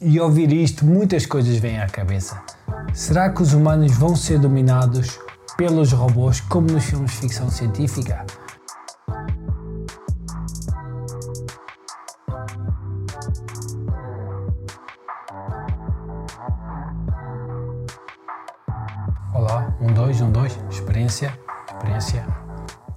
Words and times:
E 0.00 0.20
ouvir 0.20 0.52
isto, 0.52 0.86
muitas 0.86 1.26
coisas 1.26 1.56
vêm 1.56 1.80
à 1.80 1.88
cabeça. 1.88 2.40
Será 2.94 3.30
que 3.30 3.42
os 3.42 3.52
humanos 3.52 3.90
vão 3.96 4.14
ser 4.14 4.38
dominados 4.38 5.18
pelos 5.56 5.90
robôs 5.90 6.40
como 6.40 6.70
nos 6.70 6.84
filmes 6.84 7.10
de 7.10 7.16
ficção 7.16 7.50
científica? 7.50 8.24
Olá, 19.34 19.76
um, 19.80 19.92
dois, 19.92 20.20
um, 20.20 20.30
dois, 20.30 20.56
experiência, 20.70 21.36
experiência. 21.72 22.24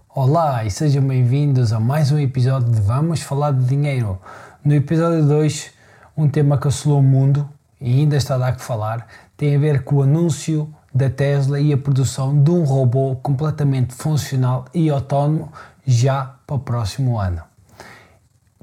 Olá 0.07 0.63
e 0.63 0.69
sejam 0.69 1.01
bem-vindos 1.01 1.73
a 1.73 1.79
mais 1.79 2.11
um 2.11 2.19
episódio 2.19 2.71
de 2.71 2.79
Vamos 2.79 3.23
Falar 3.23 3.53
de 3.53 3.65
Dinheiro. 3.65 4.19
No 4.63 4.75
episódio 4.75 5.25
2 5.25 5.80
um 6.21 6.29
tema 6.29 6.57
que 6.57 6.67
assolou 6.67 6.99
o 6.99 7.03
mundo 7.03 7.49
e 7.79 7.99
ainda 7.99 8.15
está 8.15 8.35
a 8.35 8.37
dar 8.37 8.55
que 8.55 8.63
falar, 8.63 9.07
tem 9.35 9.55
a 9.55 9.59
ver 9.59 9.83
com 9.83 9.95
o 9.95 10.03
anúncio 10.03 10.71
da 10.93 11.09
Tesla 11.09 11.59
e 11.59 11.73
a 11.73 11.77
produção 11.77 12.43
de 12.43 12.51
um 12.51 12.63
robô 12.63 13.15
completamente 13.15 13.95
funcional 13.95 14.65
e 14.73 14.89
autónomo 14.89 15.51
já 15.85 16.35
para 16.45 16.55
o 16.55 16.59
próximo 16.59 17.19
ano. 17.19 17.41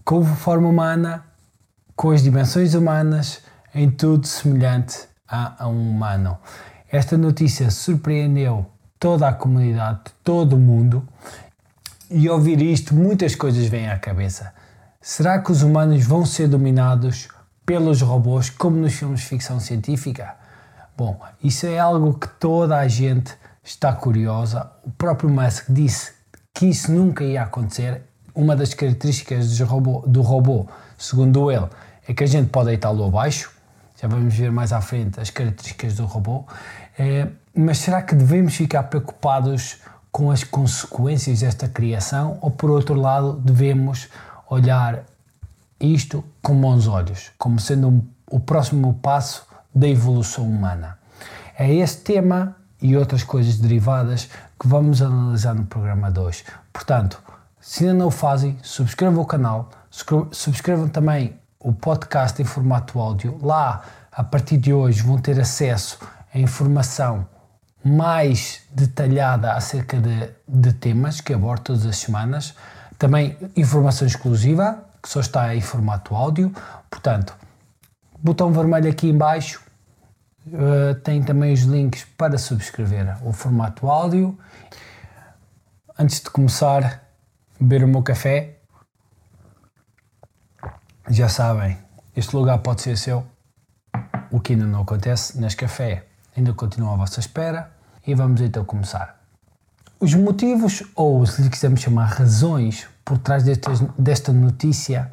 Com 0.05 0.25
forma 0.25 0.69
humana, 0.69 1.25
com 1.97 2.11
as 2.11 2.23
dimensões 2.23 2.75
humanas, 2.75 3.41
em 3.75 3.91
tudo 3.91 4.27
semelhante 4.27 5.09
a, 5.27 5.67
um 5.67 5.91
humano. 5.91 6.39
Esta 6.91 7.19
notícia 7.19 7.71
surpreendeu 7.71 8.67
toda 9.01 9.29
a 9.29 9.33
comunidade, 9.33 10.01
todo 10.23 10.55
o 10.55 10.59
mundo, 10.59 11.07
e 12.11 12.29
ouvir 12.29 12.63
isto, 12.63 12.95
muitas 12.95 13.35
coisas 13.35 13.67
vêm 13.67 13.91
à 13.91 13.99
cabeça. 13.99 14.55
Será 15.01 15.41
que 15.41 15.53
os 15.53 15.63
humanos 15.63 16.05
vão 16.05 16.25
ser 16.25 16.49
dominados 16.49 17.29
pelos 17.69 18.01
robôs, 18.01 18.49
como 18.49 18.79
nos 18.79 18.95
filmes 18.95 19.21
de 19.21 19.27
ficção 19.27 19.61
científica? 19.61 20.37
Bom, 20.97 21.21
isso 21.45 21.67
é 21.67 21.79
algo 21.79 22.15
que 22.15 22.27
toda 22.27 22.79
a 22.79 22.89
gente 22.89 23.35
está 23.63 23.93
curiosa. 23.93 24.73
O 24.83 24.91
próprio 24.91 25.29
Musk 25.29 25.67
disse 25.69 26.13
que 26.55 26.65
isso 26.65 26.91
nunca 26.91 27.23
ia 27.23 27.43
acontecer. 27.43 28.05
Uma 28.35 28.57
das 28.57 28.73
características 28.73 29.61
robô, 29.61 30.03
do 30.07 30.23
robô 30.23 30.67
segundo 30.97 31.53
ele, 31.53 31.69
é 32.09 32.15
que 32.15 32.25
a 32.25 32.27
gente 32.27 32.49
pode 32.49 32.69
deitá-lo 32.69 33.05
abaixo. 33.05 33.51
Já 34.01 34.09
vamos 34.09 34.35
ver 34.35 34.51
mais 34.51 34.73
à 34.73 34.81
frente 34.81 35.21
as 35.21 35.29
características 35.29 35.97
do 35.97 36.07
robô. 36.07 36.47
É, 36.99 37.29
mas 37.55 37.77
será 37.77 38.01
que 38.01 38.15
devemos 38.15 38.57
ficar 38.57 38.85
preocupados 38.85 39.77
com 40.11 40.31
as 40.31 40.43
consequências 40.43 41.41
desta 41.41 41.69
criação 41.69 42.39
ou, 42.41 42.51
por 42.51 42.71
outro 42.71 42.95
lado, 42.95 43.35
devemos 43.35 44.09
olhar 44.49 45.05
isto 45.81 46.25
com 46.43 46.61
bons 46.61 46.87
olhos, 46.87 47.31
como 47.39 47.61
sendo 47.61 47.89
um, 47.89 48.03
o 48.31 48.41
próximo 48.41 48.95
passo 48.95 49.47
da 49.75 49.89
evolução 49.89 50.49
humana. 50.49 50.99
É 51.59 51.73
este 51.75 52.03
tema 52.03 52.57
e 52.81 52.97
outras 52.97 53.23
coisas 53.23 53.59
derivadas 53.59 54.29
que 54.59 54.67
vamos 54.67 55.03
analisar 55.03 55.55
no 55.55 55.67
programa 55.67 56.11
2. 56.11 56.45
Portanto, 56.73 57.23
se 57.61 57.85
ainda 57.85 57.95
não 57.95 58.07
o 58.07 58.11
fazem, 58.11 58.57
subscrevam 58.63 59.23
o 59.23 59.27
canal, 59.27 59.71
subscrevam 60.31 60.89
também 60.89 61.39
o 61.61 61.73
podcast 61.73 62.41
em 62.41 62.45
formato 62.45 62.99
áudio. 62.99 63.39
Lá, 63.43 63.83
a 64.13 64.25
partir 64.25 64.57
de 64.57 64.73
hoje, 64.73 65.03
vão 65.03 65.19
ter 65.19 65.41
acesso 65.41 65.99
a 66.33 66.39
informação 66.39 67.27
mais 67.85 68.63
detalhada 68.73 69.53
acerca 69.53 69.99
de, 69.99 70.31
de 70.47 70.73
temas 70.73 71.21
que 71.21 71.33
abordo 71.33 71.63
todas 71.63 71.87
as 71.87 71.97
semanas. 71.99 72.55
Também 72.99 73.37
informação 73.57 74.07
exclusiva 74.07 74.88
que 75.03 75.09
só 75.09 75.21
está 75.21 75.55
em 75.55 75.61
formato 75.61 76.15
áudio. 76.15 76.53
Portanto, 76.91 77.37
botão 78.19 78.53
vermelho 78.53 78.91
aqui 78.91 79.09
embaixo 79.09 79.63
uh, 80.47 80.95
tem 81.03 81.23
também 81.23 81.53
os 81.53 81.63
links 81.63 82.05
para 82.17 82.39
subscrever 82.39 83.17
o 83.27 83.33
formato 83.33 83.89
áudio. 83.89 84.39
Antes 85.99 86.21
de 86.21 86.31
começar, 86.31 87.03
beber 87.61 87.85
o 87.85 87.89
meu 87.89 88.03
café. 88.03 88.59
Já 91.11 91.29
sabem, 91.29 91.79
este 92.15 92.37
lugar 92.37 92.59
pode 92.59 92.83
ser 92.83 92.97
seu. 92.97 93.27
O 94.31 94.41
que 94.41 94.53
ainda 94.53 94.67
não 94.67 94.83
acontece, 94.83 95.41
neste 95.41 95.57
café 95.57 96.05
ainda 96.37 96.53
continua 96.53 96.93
à 96.93 96.97
vossa 96.97 97.21
espera. 97.21 97.73
E 98.07 98.15
vamos 98.15 98.41
então 98.41 98.65
começar. 98.65 99.21
Os 100.01 100.15
motivos, 100.15 100.83
ou 100.95 101.27
se 101.27 101.43
lhe 101.43 101.51
quisermos 101.51 101.81
chamar 101.81 102.07
razões, 102.07 102.87
por 103.09 103.17
trás 103.17 103.43
desta 103.43 104.33
notícia, 104.35 105.11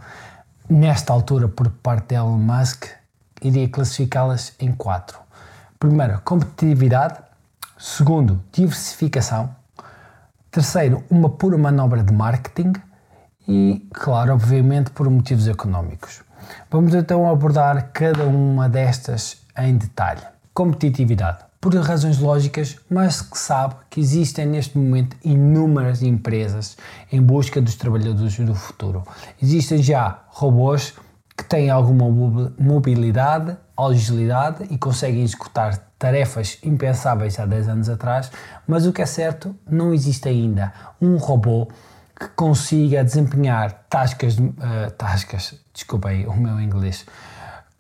nesta 0.70 1.14
altura, 1.14 1.48
por 1.48 1.70
parte 1.70 2.10
de 2.10 2.16
Elon 2.16 2.38
Musk, 2.38 2.88
iria 3.42 3.70
classificá-las 3.70 4.52
em 4.60 4.74
quatro. 4.74 5.18
Primeiro, 5.80 6.20
competitividade. 6.26 7.20
Segundo, 7.78 8.44
diversificação. 8.52 9.56
Terceiro, 10.52 11.06
uma 11.10 11.30
pura 11.30 11.58
manobra 11.58 12.04
de 12.04 12.12
marketing. 12.12 12.74
E, 13.48 13.88
claro, 13.94 14.34
obviamente, 14.34 14.90
por 14.90 15.10
motivos 15.10 15.48
económicos. 15.48 16.22
Vamos 16.70 16.94
então 16.94 17.30
abordar 17.32 17.92
cada 17.94 18.26
uma 18.26 18.68
destas 18.68 19.38
em 19.58 19.78
detalhe. 19.78 20.22
Competitividade 20.54 21.46
por 21.66 21.74
razões 21.78 22.20
lógicas, 22.20 22.78
mas 22.88 23.24
que 23.24 23.40
sabe 23.40 23.74
que 23.90 24.00
existem 24.00 24.46
neste 24.46 24.78
momento 24.78 25.18
inúmeras 25.24 26.04
empresas 26.04 26.78
em 27.12 27.20
busca 27.20 27.60
dos 27.60 27.74
trabalhadores 27.74 28.38
do 28.38 28.54
futuro. 28.54 29.04
Existem 29.42 29.82
já 29.82 30.26
robôs 30.28 30.94
que 31.36 31.44
têm 31.44 31.72
alguma 31.72 32.06
mobilidade, 32.60 33.58
agilidade 33.76 34.68
e 34.70 34.78
conseguem 34.78 35.24
executar 35.24 35.76
tarefas 35.98 36.60
impensáveis 36.62 37.40
há 37.40 37.48
10 37.48 37.68
anos 37.68 37.90
atrás, 37.90 38.32
mas 38.68 38.86
o 38.86 38.94
que 38.94 39.02
é 39.02 39.08
certo, 39.08 39.56
não 39.68 39.92
existe 39.92 40.30
ainda 40.30 40.72
um 41.02 41.18
robô 41.18 41.68
que 42.16 42.28
consiga 42.36 43.04
desempenhar 43.04 43.86
tascas, 43.90 44.38
uh, 44.38 44.92
tascas, 44.96 45.56
desculpem 45.74 46.28
o 46.28 46.38
meu 46.38 46.62
inglês, 46.62 47.08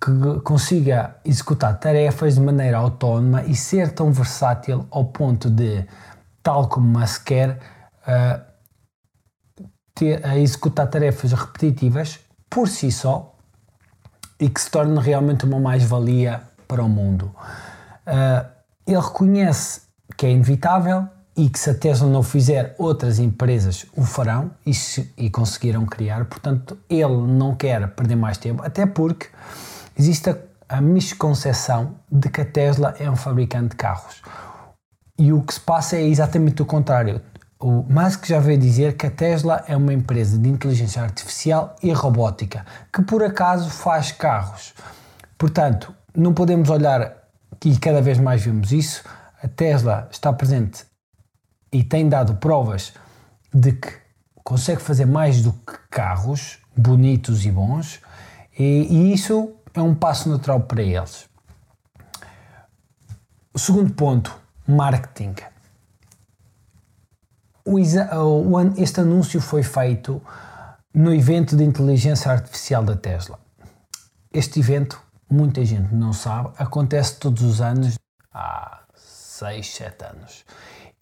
que 0.01 0.39
consiga 0.41 1.16
executar 1.25 1.79
tarefas 1.79 2.35
de 2.35 2.41
maneira 2.41 2.78
autónoma 2.78 3.44
e 3.44 3.56
ser 3.56 3.91
tão 3.91 4.11
versátil 4.11 4.85
ao 4.91 5.06
ponto 5.06 5.50
de, 5.50 5.85
tal 6.44 6.67
como 6.67 7.00
Musk 7.00 7.23
quer, 7.25 7.59
uh, 8.07 8.41
ter, 9.95 10.25
a 10.25 10.38
executar 10.38 10.88
tarefas 10.88 11.31
repetitivas 11.31 12.19
por 12.50 12.67
si 12.67 12.91
só 12.91 13.35
e 14.39 14.50
que 14.50 14.61
se 14.61 14.69
torne 14.69 15.00
realmente 15.00 15.45
uma 15.45 15.59
mais-valia 15.59 16.41
para 16.67 16.84
o 16.84 16.89
mundo. 16.89 17.34
Uh, 18.05 18.45
ele 18.85 19.00
reconhece 19.00 19.81
que 20.16 20.25
é 20.25 20.31
inevitável 20.31 21.07
e 21.35 21.50
que 21.50 21.59
se 21.59 21.69
a 21.69 21.73
Tesla 21.73 22.07
não 22.07 22.23
fizer, 22.23 22.75
outras 22.78 23.19
empresas 23.19 23.85
o 23.95 24.03
farão 24.03 24.51
e, 24.66 24.73
se, 24.73 25.11
e 25.17 25.29
conseguirão 25.29 25.85
criar. 25.85 26.25
Portanto, 26.25 26.78
ele 26.89 27.17
não 27.28 27.55
quer 27.55 27.88
perder 27.89 28.16
mais 28.16 28.38
tempo, 28.38 28.63
até 28.63 28.85
porque 28.85 29.28
Existe 29.97 30.29
a, 30.29 30.38
a 30.69 30.81
de 32.11 32.29
que 32.29 32.41
a 32.41 32.45
Tesla 32.45 32.95
é 33.00 33.09
um 33.09 33.16
fabricante 33.16 33.69
de 33.69 33.75
carros. 33.75 34.22
E 35.17 35.31
o 35.31 35.41
que 35.41 35.53
se 35.53 35.59
passa 35.61 35.95
é 35.95 36.03
exatamente 36.06 36.61
o 36.61 36.66
contrário. 36.66 37.22
O 37.57 37.83
Musk 37.83 38.25
já 38.25 38.39
veio 38.39 38.57
dizer 38.57 38.97
que 38.97 39.07
a 39.07 39.11
Tesla 39.11 39.63
é 39.67 39.78
uma 39.78 39.94
empresa 39.94 40.38
de 40.38 40.50
inteligência 40.50 41.01
artificial 41.01 41.75
e 41.81 41.91
robótica, 41.94 42.66
que 42.94 43.01
por 43.01 43.23
acaso 43.23 43.69
faz 43.69 44.11
carros. 44.11 44.73
Portanto, 45.38 45.95
não 46.16 46.34
podemos 46.34 46.69
olhar, 46.69 47.16
e 47.63 47.78
cada 47.78 48.01
vez 48.01 48.17
mais 48.19 48.44
vemos 48.44 48.72
isso, 48.73 49.03
a 49.41 49.47
Tesla 49.47 50.09
está 50.11 50.34
presente 50.34 50.85
e 51.72 51.84
tem 51.84 52.09
dado 52.09 52.35
provas 52.35 52.94
de 53.53 53.72
que 53.72 53.89
consegue 54.44 54.81
fazer 54.81 55.05
mais 55.05 55.41
do 55.41 55.53
que 55.53 55.73
carros 55.89 56.59
bonitos 56.75 57.45
e 57.45 57.51
bons, 57.51 58.01
e, 58.57 58.88
e 58.89 59.13
isso 59.13 59.55
é 59.75 59.81
um 59.81 59.94
passo 59.94 60.30
natural 60.30 60.62
para 60.62 60.81
eles. 60.81 61.29
O 63.53 63.59
segundo 63.59 63.94
ponto, 63.94 64.38
marketing. 64.67 65.35
este 68.78 68.99
anúncio 69.02 69.41
foi 69.41 69.64
feito 69.64 70.22
no 70.94 71.14
evento 71.14 71.55
de 71.55 71.64
inteligência 71.64 72.32
artificial 72.32 72.84
da 72.84 72.96
Tesla. 72.96 73.40
Este 74.34 74.59
evento, 74.59 75.02
muita 75.29 75.64
gente 75.64 75.94
não 75.94 76.14
sabe, 76.14 76.52
acontece 76.58 77.17
todos 77.17 77.44
os 77.44 77.61
anos 77.61 77.97
há 78.34 78.82
6, 78.96 79.73
7 79.73 80.05
anos. 80.05 80.46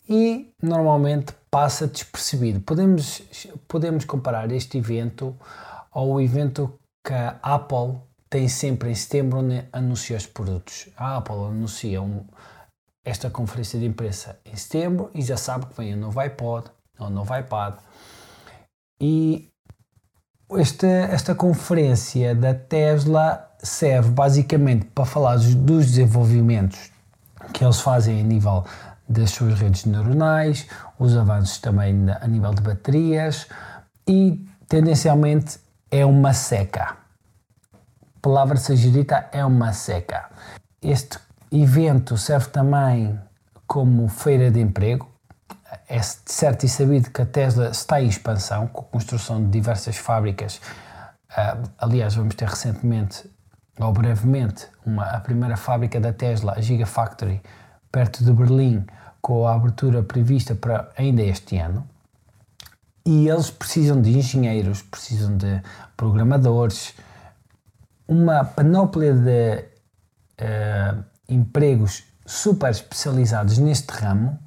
E 0.09 0.53
normalmente 0.61 1.33
passa 1.49 1.87
despercebido. 1.87 2.59
Podemos, 2.61 3.21
podemos 3.67 4.05
comparar 4.05 4.51
este 4.51 4.77
evento 4.77 5.35
ao 5.91 6.19
evento 6.19 6.79
que 7.03 7.13
a 7.13 7.37
Apple 7.41 7.99
tem 8.33 8.47
sempre 8.47 8.89
em 8.89 8.95
setembro 8.95 9.41
onde 9.41 9.63
anuncia 9.71 10.17
os 10.17 10.25
produtos. 10.25 10.89
A 10.97 11.17
Apple 11.17 11.35
anuncia 11.35 12.01
um, 12.01 12.25
esta 13.05 13.29
conferência 13.29 13.79
de 13.79 13.85
imprensa 13.85 14.39
em 14.43 14.55
setembro 14.55 15.11
e 15.13 15.21
já 15.21 15.37
sabe 15.37 15.67
que 15.67 15.77
vem 15.77 15.93
o 15.93 15.97
novo 15.97 16.19
iPod, 16.19 16.65
o 16.97 17.11
novo 17.11 17.37
iPad. 17.37 17.75
E 18.99 19.51
esta, 20.49 20.87
esta 20.87 21.35
conferência 21.35 22.33
da 22.33 22.55
Tesla 22.55 23.51
serve 23.59 24.09
basicamente 24.09 24.85
para 24.85 25.05
falar 25.05 25.35
dos 25.35 25.85
desenvolvimentos 25.85 26.89
que 27.53 27.63
eles 27.63 27.81
fazem 27.81 28.19
a 28.19 28.23
nível 28.23 28.65
das 29.07 29.29
suas 29.29 29.59
redes 29.59 29.85
neuronais, 29.85 30.65
os 30.97 31.15
avanços 31.15 31.59
também 31.59 31.93
a 32.09 32.27
nível 32.27 32.51
de 32.51 32.63
baterias 32.63 33.45
e 34.07 34.43
tendencialmente 34.67 35.59
é 35.91 36.03
uma 36.03 36.33
seca. 36.33 37.02
Palavra 38.23 38.55
seja 38.55 38.89
dita 38.89 39.27
é 39.33 39.43
uma 39.43 39.73
seca. 39.73 40.29
Este 40.81 41.19
evento 41.51 42.17
serve 42.17 42.47
também 42.51 43.19
como 43.67 44.07
feira 44.07 44.49
de 44.49 44.61
emprego. 44.61 45.09
É 45.89 46.01
certo 46.01 46.65
e 46.65 46.69
sabido 46.69 47.09
que 47.09 47.21
a 47.21 47.25
Tesla 47.25 47.67
está 47.71 48.01
em 48.01 48.07
expansão, 48.07 48.67
com 48.67 48.79
a 48.79 48.85
construção 48.85 49.43
de 49.43 49.49
diversas 49.49 49.97
fábricas. 49.97 50.61
Uh, 51.31 51.69
aliás, 51.77 52.15
vamos 52.15 52.35
ter 52.35 52.47
recentemente, 52.47 53.29
ou 53.77 53.91
brevemente, 53.91 54.69
uma, 54.85 55.03
a 55.03 55.19
primeira 55.19 55.57
fábrica 55.57 55.99
da 55.99 56.13
Tesla, 56.13 56.53
a 56.55 56.61
Gigafactory, 56.61 57.41
perto 57.91 58.23
de 58.23 58.31
Berlim, 58.31 58.85
com 59.21 59.45
a 59.45 59.53
abertura 59.53 60.01
prevista 60.01 60.55
para 60.55 60.89
ainda 60.97 61.21
este 61.21 61.57
ano. 61.57 61.85
E 63.05 63.27
eles 63.27 63.51
precisam 63.51 64.01
de 64.01 64.17
engenheiros, 64.17 64.81
precisam 64.81 65.35
de 65.35 65.61
programadores, 65.97 66.93
uma 68.13 68.45
panóplia 68.45 69.13
de 69.13 69.65
uh, 70.41 71.03
empregos 71.27 72.03
super 72.25 72.69
especializados 72.69 73.57
neste 73.57 73.91
ramo 73.91 74.39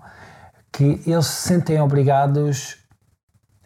que 0.72 1.02
eles 1.06 1.26
se 1.26 1.48
sentem 1.48 1.80
obrigados 1.80 2.78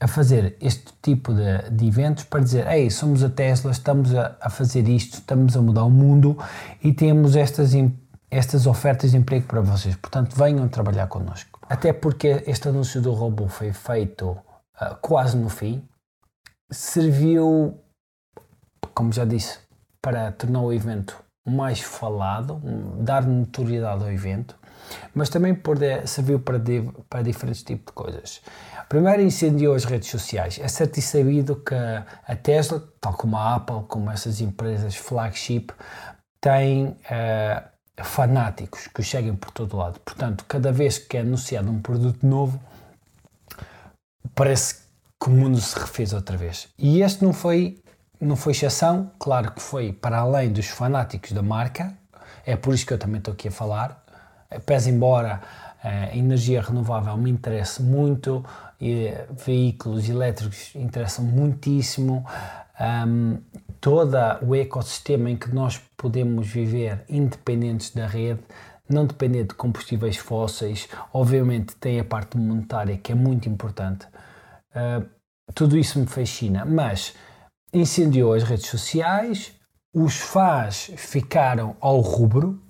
a 0.00 0.08
fazer 0.08 0.56
este 0.60 0.92
tipo 1.02 1.34
de, 1.34 1.70
de 1.70 1.86
eventos 1.86 2.24
para 2.24 2.40
dizer 2.40 2.66
ei, 2.68 2.90
somos 2.90 3.22
a 3.22 3.28
Tesla, 3.28 3.70
estamos 3.70 4.14
a, 4.14 4.36
a, 4.40 4.48
fazer 4.48 4.88
isto, 4.88 5.18
estamos 5.18 5.56
a 5.56 5.60
mudar 5.60 5.84
o 5.84 5.90
mundo 5.90 6.38
e 6.82 6.92
temos 6.92 7.36
estas, 7.36 7.72
estas 8.30 8.66
ofertas 8.66 9.10
de 9.10 9.18
emprego 9.18 9.46
para 9.46 9.60
vocês. 9.60 9.94
Portanto, 9.96 10.34
venham 10.34 10.66
trabalhar 10.68 11.06
connosco. 11.08 11.60
Até 11.68 11.92
porque 11.92 12.42
este 12.46 12.68
anúncio 12.68 13.02
do 13.02 13.12
robô 13.12 13.48
foi 13.48 13.72
feito 13.72 14.30
uh, 14.30 14.96
quase 15.02 15.36
no 15.36 15.50
fim, 15.50 15.86
serviu, 16.70 17.78
como 18.94 19.12
já 19.12 19.24
disse, 19.24 19.58
para 20.02 20.32
tornar 20.32 20.60
o 20.60 20.72
evento 20.72 21.16
mais 21.46 21.80
falado, 21.80 22.60
dar 23.00 23.26
notoriedade 23.26 24.04
ao 24.04 24.12
evento, 24.12 24.56
mas 25.14 25.28
também 25.28 25.54
poder, 25.54 26.06
serviu 26.06 26.40
para, 26.40 26.60
para 27.08 27.22
diferentes 27.22 27.62
tipos 27.62 27.86
de 27.86 27.92
coisas. 27.92 28.40
Primeiro 28.88 29.22
incendiou 29.22 29.74
as 29.74 29.84
redes 29.84 30.10
sociais. 30.10 30.58
É 30.60 30.68
certo 30.68 30.98
e 30.98 31.02
sabido 31.02 31.56
que 31.56 31.74
a 31.74 32.36
Tesla, 32.36 32.82
tal 33.00 33.14
como 33.14 33.36
a 33.36 33.54
Apple, 33.54 33.84
como 33.88 34.10
essas 34.10 34.40
empresas 34.40 34.96
flagship, 34.96 35.68
têm 36.40 36.86
uh, 36.86 38.04
fanáticos 38.04 38.88
que 38.88 39.02
seguem 39.02 39.36
por 39.36 39.50
todo 39.52 39.76
lado. 39.76 40.00
Portanto, 40.00 40.44
cada 40.48 40.72
vez 40.72 40.98
que 40.98 41.16
é 41.16 41.20
anunciado 41.20 41.70
um 41.70 41.80
produto 41.80 42.26
novo, 42.26 42.60
parece 44.34 44.76
que 45.22 45.28
o 45.28 45.30
mundo 45.30 45.60
se 45.60 45.78
refez 45.78 46.12
outra 46.12 46.36
vez. 46.36 46.68
E 46.78 47.02
este 47.02 47.22
não 47.22 47.32
foi 47.32 47.80
não 48.20 48.36
foi 48.36 48.52
exceção, 48.52 49.10
claro 49.18 49.52
que 49.52 49.62
foi 49.62 49.92
para 49.92 50.18
além 50.18 50.52
dos 50.52 50.66
fanáticos 50.66 51.32
da 51.32 51.42
marca, 51.42 51.94
é 52.44 52.56
por 52.56 52.74
isso 52.74 52.86
que 52.86 52.92
eu 52.92 52.98
também 52.98 53.18
estou 53.18 53.32
aqui 53.32 53.48
a 53.48 53.52
falar. 53.52 54.04
Pese 54.66 54.90
embora 54.90 55.40
eh, 55.82 56.10
a 56.12 56.16
energia 56.16 56.60
renovável 56.60 57.16
me 57.16 57.30
interesse 57.30 57.82
muito, 57.82 58.44
e 58.80 59.12
veículos 59.44 60.08
elétricos 60.08 60.74
interessam 60.74 61.24
muitíssimo, 61.24 62.24
um, 63.06 63.38
todo 63.80 64.16
o 64.42 64.54
ecossistema 64.54 65.30
em 65.30 65.36
que 65.36 65.54
nós 65.54 65.78
podemos 65.96 66.46
viver 66.46 67.04
independentes 67.08 67.90
da 67.90 68.06
rede, 68.06 68.40
não 68.88 69.06
depender 69.06 69.44
de 69.44 69.54
combustíveis 69.54 70.16
fósseis, 70.16 70.88
obviamente 71.12 71.76
tem 71.76 72.00
a 72.00 72.04
parte 72.04 72.36
monetária 72.38 72.96
que 72.96 73.12
é 73.12 73.14
muito 73.14 73.48
importante. 73.48 74.06
Uh, 74.74 75.06
tudo 75.54 75.76
isso 75.76 75.98
me 75.98 76.06
fascina, 76.06 76.64
mas 76.64 77.14
incendiou 77.72 78.32
as 78.32 78.42
redes 78.42 78.66
sociais, 78.66 79.52
os 79.92 80.16
fãs 80.16 80.90
ficaram 80.96 81.76
ao 81.80 82.00
rubro, 82.00 82.60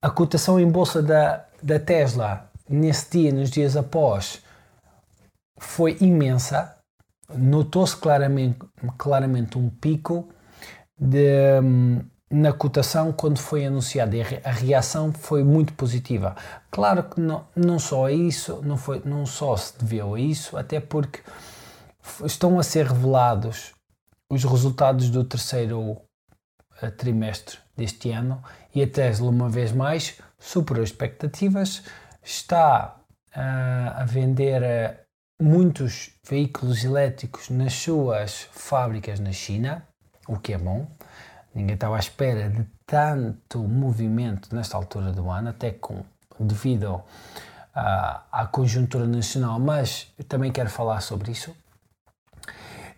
a 0.00 0.10
cotação 0.10 0.58
em 0.58 0.68
bolsa 0.68 1.02
da, 1.02 1.44
da 1.62 1.78
Tesla 1.78 2.50
nesse 2.68 3.10
dia, 3.10 3.32
nos 3.32 3.50
dias 3.50 3.76
após, 3.76 4.42
foi 5.58 5.96
imensa. 6.00 6.74
Notou-se 7.34 7.96
claramente, 7.96 8.58
claramente 8.96 9.58
um 9.58 9.68
pico 9.68 10.28
de, 10.98 11.60
na 12.30 12.52
cotação 12.52 13.12
quando 13.12 13.38
foi 13.38 13.66
anunciada 13.66 14.16
e 14.16 14.22
a 14.44 14.50
reação 14.50 15.12
foi 15.12 15.42
muito 15.42 15.72
positiva. 15.74 16.36
Claro 16.70 17.04
que 17.04 17.20
não, 17.20 17.44
não 17.54 17.78
só 17.78 18.08
isso, 18.08 18.60
não, 18.62 18.76
foi, 18.76 19.02
não 19.04 19.26
só 19.26 19.56
se 19.56 19.78
deveu 19.78 20.14
a 20.14 20.20
isso, 20.20 20.56
até 20.56 20.78
porque 20.78 21.20
estão 22.24 22.58
a 22.58 22.62
ser 22.62 22.86
revelados 22.86 23.75
os 24.28 24.44
resultados 24.44 25.10
do 25.10 25.24
terceiro 25.24 26.00
eh, 26.82 26.90
trimestre 26.90 27.58
deste 27.76 28.10
ano 28.10 28.42
e 28.74 28.82
a 28.82 28.86
Tesla, 28.86 29.30
uma 29.30 29.48
vez 29.48 29.72
mais, 29.72 30.20
superou 30.38 30.82
expectativas, 30.82 31.82
está 32.22 32.96
uh, 33.34 34.00
a 34.00 34.04
vender 34.04 34.62
uh, 34.62 35.42
muitos 35.42 36.10
veículos 36.28 36.84
elétricos 36.84 37.48
nas 37.50 37.72
suas 37.72 38.48
fábricas 38.52 39.20
na 39.20 39.32
China, 39.32 39.86
o 40.26 40.38
que 40.38 40.52
é 40.52 40.58
bom. 40.58 40.86
Ninguém 41.54 41.74
estava 41.74 41.96
à 41.96 41.98
espera 41.98 42.50
de 42.50 42.66
tanto 42.84 43.60
movimento 43.60 44.54
nesta 44.54 44.76
altura 44.76 45.12
do 45.12 45.30
ano, 45.30 45.50
até 45.50 45.70
com 45.70 46.04
devido 46.38 47.02
à 47.74 48.48
conjuntura 48.50 49.06
nacional, 49.06 49.58
mas 49.58 50.12
também 50.28 50.50
quero 50.50 50.68
falar 50.70 51.00
sobre 51.00 51.32
isso. 51.32 51.54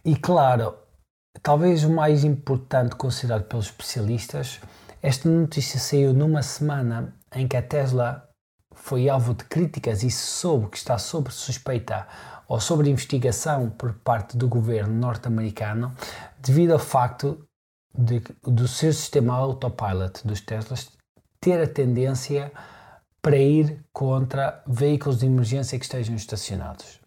E 0.05 0.17
claro, 0.17 0.77
Talvez 1.43 1.85
o 1.85 1.91
mais 1.91 2.25
importante 2.25 2.97
considerado 2.97 3.45
pelos 3.45 3.67
especialistas, 3.67 4.61
esta 5.03 5.29
notícia 5.29 5.79
saiu 5.79 6.13
numa 6.13 6.43
semana 6.43 7.15
em 7.35 7.47
que 7.47 7.57
a 7.57 7.63
Tesla 7.63 8.29
foi 8.75 9.09
alvo 9.09 9.35
de 9.35 9.45
críticas 9.45 10.03
e 10.03 10.11
soube 10.11 10.69
que 10.69 10.77
está 10.77 10.99
sob 10.99 11.31
suspeita 11.31 12.07
ou 12.49 12.61
sobre 12.61 12.91
investigação 12.91 13.69
por 13.71 13.93
parte 13.95 14.37
do 14.37 14.49
governo 14.49 14.95
norte-americano 14.95 15.95
devido 16.41 16.73
ao 16.73 16.79
facto 16.79 17.45
de, 17.95 18.23
do 18.43 18.67
seu 18.67 18.93
sistema 18.93 19.35
autopilot 19.35 20.27
dos 20.27 20.41
Teslas 20.41 20.91
ter 21.41 21.61
a 21.61 21.69
tendência 21.69 22.53
para 23.21 23.37
ir 23.37 23.85
contra 23.93 24.63
veículos 24.67 25.19
de 25.19 25.27
emergência 25.27 25.79
que 25.79 25.85
estejam 25.85 26.15
estacionados, 26.15 27.01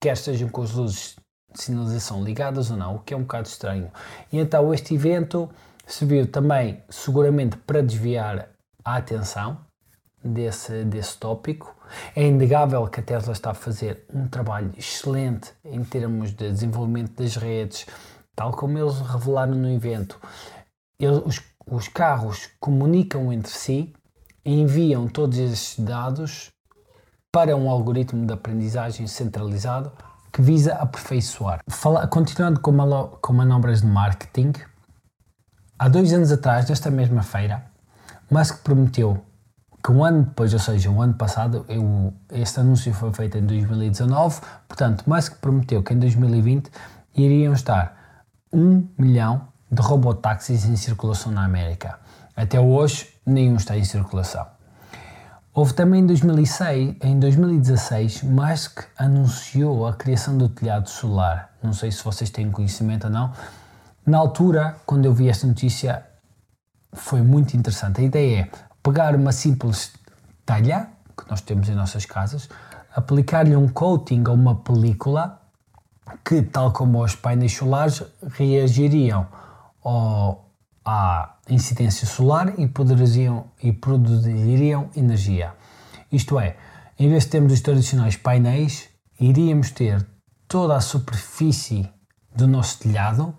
quer 0.00 0.14
estejam 0.14 0.48
com 0.48 0.62
as 0.62 0.72
luzes 0.72 1.16
sinalização 1.54 2.22
ligadas 2.22 2.70
ou 2.70 2.76
não, 2.76 2.96
o 2.96 2.98
que 3.00 3.14
é 3.14 3.16
um 3.16 3.22
bocado 3.22 3.48
estranho. 3.48 3.90
E 4.32 4.38
então 4.38 4.72
este 4.72 4.94
evento 4.94 5.50
serviu 5.86 6.26
também 6.26 6.82
seguramente 6.88 7.56
para 7.56 7.82
desviar 7.82 8.48
a 8.84 8.96
atenção 8.96 9.58
desse, 10.22 10.84
desse 10.84 11.16
tópico. 11.18 11.74
É 12.14 12.26
inegável 12.26 12.86
que 12.86 13.00
a 13.00 13.02
Tesla 13.02 13.32
está 13.32 13.50
a 13.50 13.54
fazer 13.54 14.04
um 14.12 14.28
trabalho 14.28 14.72
excelente 14.76 15.52
em 15.64 15.82
termos 15.82 16.30
de 16.30 16.50
desenvolvimento 16.50 17.20
das 17.20 17.36
redes, 17.36 17.86
tal 18.34 18.52
como 18.52 18.78
eles 18.78 19.00
revelaram 19.00 19.54
no 19.54 19.70
evento. 19.70 20.20
Eles, 20.98 21.22
os, 21.24 21.42
os 21.66 21.88
carros 21.88 22.48
comunicam 22.60 23.32
entre 23.32 23.50
si 23.50 23.92
e 24.44 24.60
enviam 24.60 25.08
todos 25.08 25.38
esses 25.38 25.78
dados 25.78 26.50
para 27.32 27.56
um 27.56 27.70
algoritmo 27.70 28.26
de 28.26 28.32
aprendizagem 28.32 29.06
centralizado 29.06 29.92
que 30.32 30.42
visa 30.42 30.74
aperfeiçoar. 30.74 31.60
Fala, 31.68 32.06
continuando 32.06 32.60
com, 32.60 32.72
malo, 32.72 33.18
com 33.20 33.32
manobras 33.32 33.80
de 33.80 33.86
marketing, 33.86 34.52
há 35.78 35.88
dois 35.88 36.12
anos 36.12 36.30
atrás, 36.30 36.68
nesta 36.68 36.90
mesma 36.90 37.22
feira, 37.22 37.64
Musk 38.30 38.62
prometeu 38.62 39.24
que 39.82 39.90
um 39.90 40.04
ano 40.04 40.24
depois, 40.24 40.52
ou 40.52 40.58
seja, 40.58 40.90
um 40.90 41.00
ano 41.00 41.14
passado, 41.14 41.64
eu, 41.68 42.12
este 42.30 42.60
anúncio 42.60 42.92
foi 42.92 43.12
feito 43.12 43.38
em 43.38 43.46
2019, 43.46 44.40
portanto, 44.68 45.04
Musk 45.06 45.36
prometeu 45.40 45.82
que 45.82 45.94
em 45.94 45.98
2020 45.98 46.70
iriam 47.16 47.52
estar 47.52 48.24
um 48.52 48.86
milhão 48.98 49.48
de 49.70 49.80
robotáxis 49.80 50.64
em 50.64 50.76
circulação 50.76 51.32
na 51.32 51.44
América. 51.44 51.98
Até 52.36 52.60
hoje, 52.60 53.08
nenhum 53.24 53.56
está 53.56 53.76
em 53.76 53.84
circulação. 53.84 54.46
Houve 55.52 55.74
também 55.74 56.02
em 56.02 56.06
2006, 56.06 56.96
em 57.02 57.18
2016, 57.18 58.22
Musk 58.22 58.82
anunciou 58.96 59.84
a 59.84 59.92
criação 59.92 60.38
do 60.38 60.48
telhado 60.48 60.88
solar. 60.88 61.50
Não 61.60 61.72
sei 61.72 61.90
se 61.90 62.04
vocês 62.04 62.30
têm 62.30 62.52
conhecimento 62.52 63.08
ou 63.08 63.10
não. 63.10 63.32
Na 64.06 64.18
altura, 64.18 64.76
quando 64.86 65.06
eu 65.06 65.12
vi 65.12 65.28
esta 65.28 65.48
notícia, 65.48 66.06
foi 66.92 67.20
muito 67.22 67.56
interessante. 67.56 68.00
A 68.00 68.04
ideia 68.04 68.42
é 68.42 68.50
pegar 68.80 69.16
uma 69.16 69.32
simples 69.32 69.92
telha 70.46 70.88
que 71.16 71.28
nós 71.28 71.40
temos 71.40 71.68
em 71.68 71.74
nossas 71.74 72.06
casas, 72.06 72.48
aplicar-lhe 72.94 73.56
um 73.56 73.68
coating 73.68 74.22
ou 74.28 74.34
uma 74.34 74.54
película 74.54 75.40
que, 76.24 76.42
tal 76.42 76.72
como 76.72 77.02
os 77.02 77.16
painéis 77.16 77.54
solares, 77.54 78.04
reagiriam 78.34 79.26
ao, 79.82 80.48
à 80.84 81.34
incidência 81.50 82.06
solar 82.06 82.58
e, 82.58 82.66
poderiam, 82.66 83.50
e 83.62 83.72
produziriam 83.72 84.90
energia. 84.96 85.54
Isto 86.10 86.38
é, 86.38 86.56
em 86.98 87.08
vez 87.08 87.24
de 87.24 87.30
termos 87.30 87.52
os 87.52 87.60
tradicionais 87.60 88.16
painéis, 88.16 88.88
iríamos 89.18 89.70
ter 89.70 90.06
toda 90.48 90.76
a 90.76 90.80
superfície 90.80 91.88
do 92.34 92.46
nosso 92.46 92.78
telhado 92.78 93.34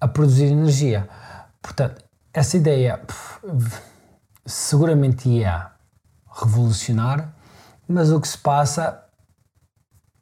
a 0.00 0.08
produzir 0.08 0.46
energia. 0.46 1.08
Portanto, 1.62 2.04
essa 2.32 2.56
ideia 2.56 3.00
seguramente 4.44 5.28
ia 5.28 5.70
revolucionar, 6.30 7.34
mas 7.88 8.10
o 8.10 8.20
que 8.20 8.28
se 8.28 8.38
passa 8.38 9.04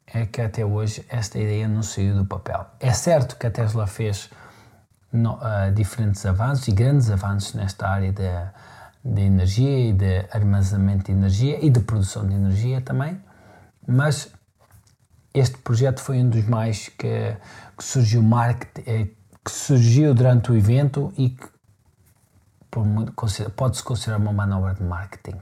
é 0.07 0.25
que 0.25 0.41
até 0.41 0.63
hoje 0.63 1.05
esta 1.09 1.39
ideia 1.39 1.67
não 1.67 1.81
saiu 1.81 2.15
do 2.15 2.25
papel. 2.25 2.65
É 2.79 2.93
certo 2.93 3.35
que 3.35 3.47
a 3.47 3.51
Tesla 3.51 3.87
fez 3.87 4.29
no, 5.13 5.35
uh, 5.35 5.71
diferentes 5.73 6.25
avanços 6.25 6.67
e 6.67 6.71
grandes 6.71 7.09
avanços 7.09 7.53
nesta 7.53 7.87
área 7.87 8.11
de, 8.11 8.29
de 9.05 9.21
energia 9.21 9.89
e 9.89 9.93
de 9.93 10.25
armazenamento 10.31 11.05
de 11.05 11.11
energia 11.11 11.63
e 11.63 11.69
de 11.69 11.79
produção 11.79 12.27
de 12.27 12.33
energia 12.33 12.81
também, 12.81 13.21
mas 13.87 14.31
este 15.33 15.57
projeto 15.59 16.01
foi 16.01 16.17
um 16.17 16.29
dos 16.29 16.45
mais 16.47 16.89
que, 16.89 17.35
que 17.77 17.83
surgiu 17.83 18.21
marketing, 18.21 18.89
eh, 18.89 19.07
que 19.43 19.51
surgiu 19.51 20.13
durante 20.13 20.51
o 20.51 20.55
evento 20.55 21.13
e 21.17 21.29
que 21.29 21.47
pode-se 23.55 23.83
considerar 23.83 24.17
uma 24.17 24.31
manobra 24.31 24.73
de 24.73 24.83
marketing. 24.83 25.39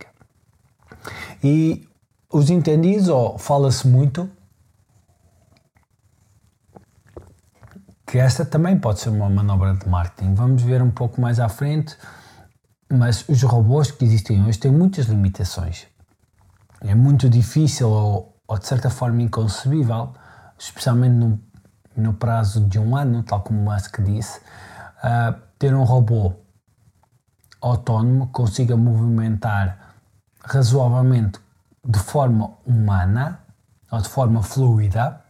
E 1.43 1.87
os 2.31 2.49
entendidos, 2.49 3.07
ou 3.07 3.37
fala-se 3.37 3.87
muito, 3.87 4.29
que 8.12 8.18
esta 8.20 8.44
também 8.44 8.77
pode 8.77 9.00
ser 9.00 9.08
uma 9.08 9.30
manobra 9.30 9.74
de 9.74 9.88
marketing. 9.88 10.34
Vamos 10.34 10.63
ver 10.63 10.82
um 10.82 10.91
pouco 10.91 11.22
mais 11.22 11.39
à 11.39 11.48
frente, 11.48 11.96
mas 12.91 13.24
os 13.30 13.41
robôs 13.41 13.89
que 13.89 14.03
existem 14.03 14.44
hoje 14.44 14.60
têm 14.60 14.70
muitas 14.70 15.06
limitações. 15.06 15.88
É 16.82 16.94
muito 16.94 17.30
difícil 17.30 17.89
ou, 17.89 18.38
ou 18.46 18.60
de 18.60 18.68
certa 18.68 18.89
forma 18.89 19.22
inconcebível, 19.22 20.12
especialmente 20.60 21.15
no, 21.15 21.39
no 21.96 22.13
prazo 22.13 22.68
de 22.68 22.77
um 22.77 22.98
ano, 22.98 23.24
tal 23.24 23.39
como 23.44 23.62
Musk 23.62 24.01
disse, 24.01 24.39
uh, 24.39 25.34
ter 25.58 25.74
um 25.74 25.86
robô 25.86 26.34
autónomo 27.62 28.27
consiga 28.27 28.75
movimentar 28.75 29.96
razoavelmente 30.44 31.39
de 31.88 32.00
forma 32.00 32.58
humana 32.65 33.39
ou 33.89 34.01
de 34.01 34.10
forma 34.10 34.44
fluida 34.44 35.20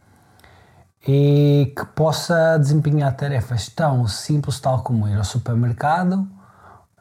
e 1.06 1.72
que 1.76 1.84
possa 1.96 2.56
desempenhar 2.58 3.16
tarefas 3.16 3.68
tão 3.68 4.06
simples 4.06 4.60
tal 4.60 4.82
como 4.82 5.08
ir 5.08 5.16
ao 5.16 5.24
supermercado 5.24 6.28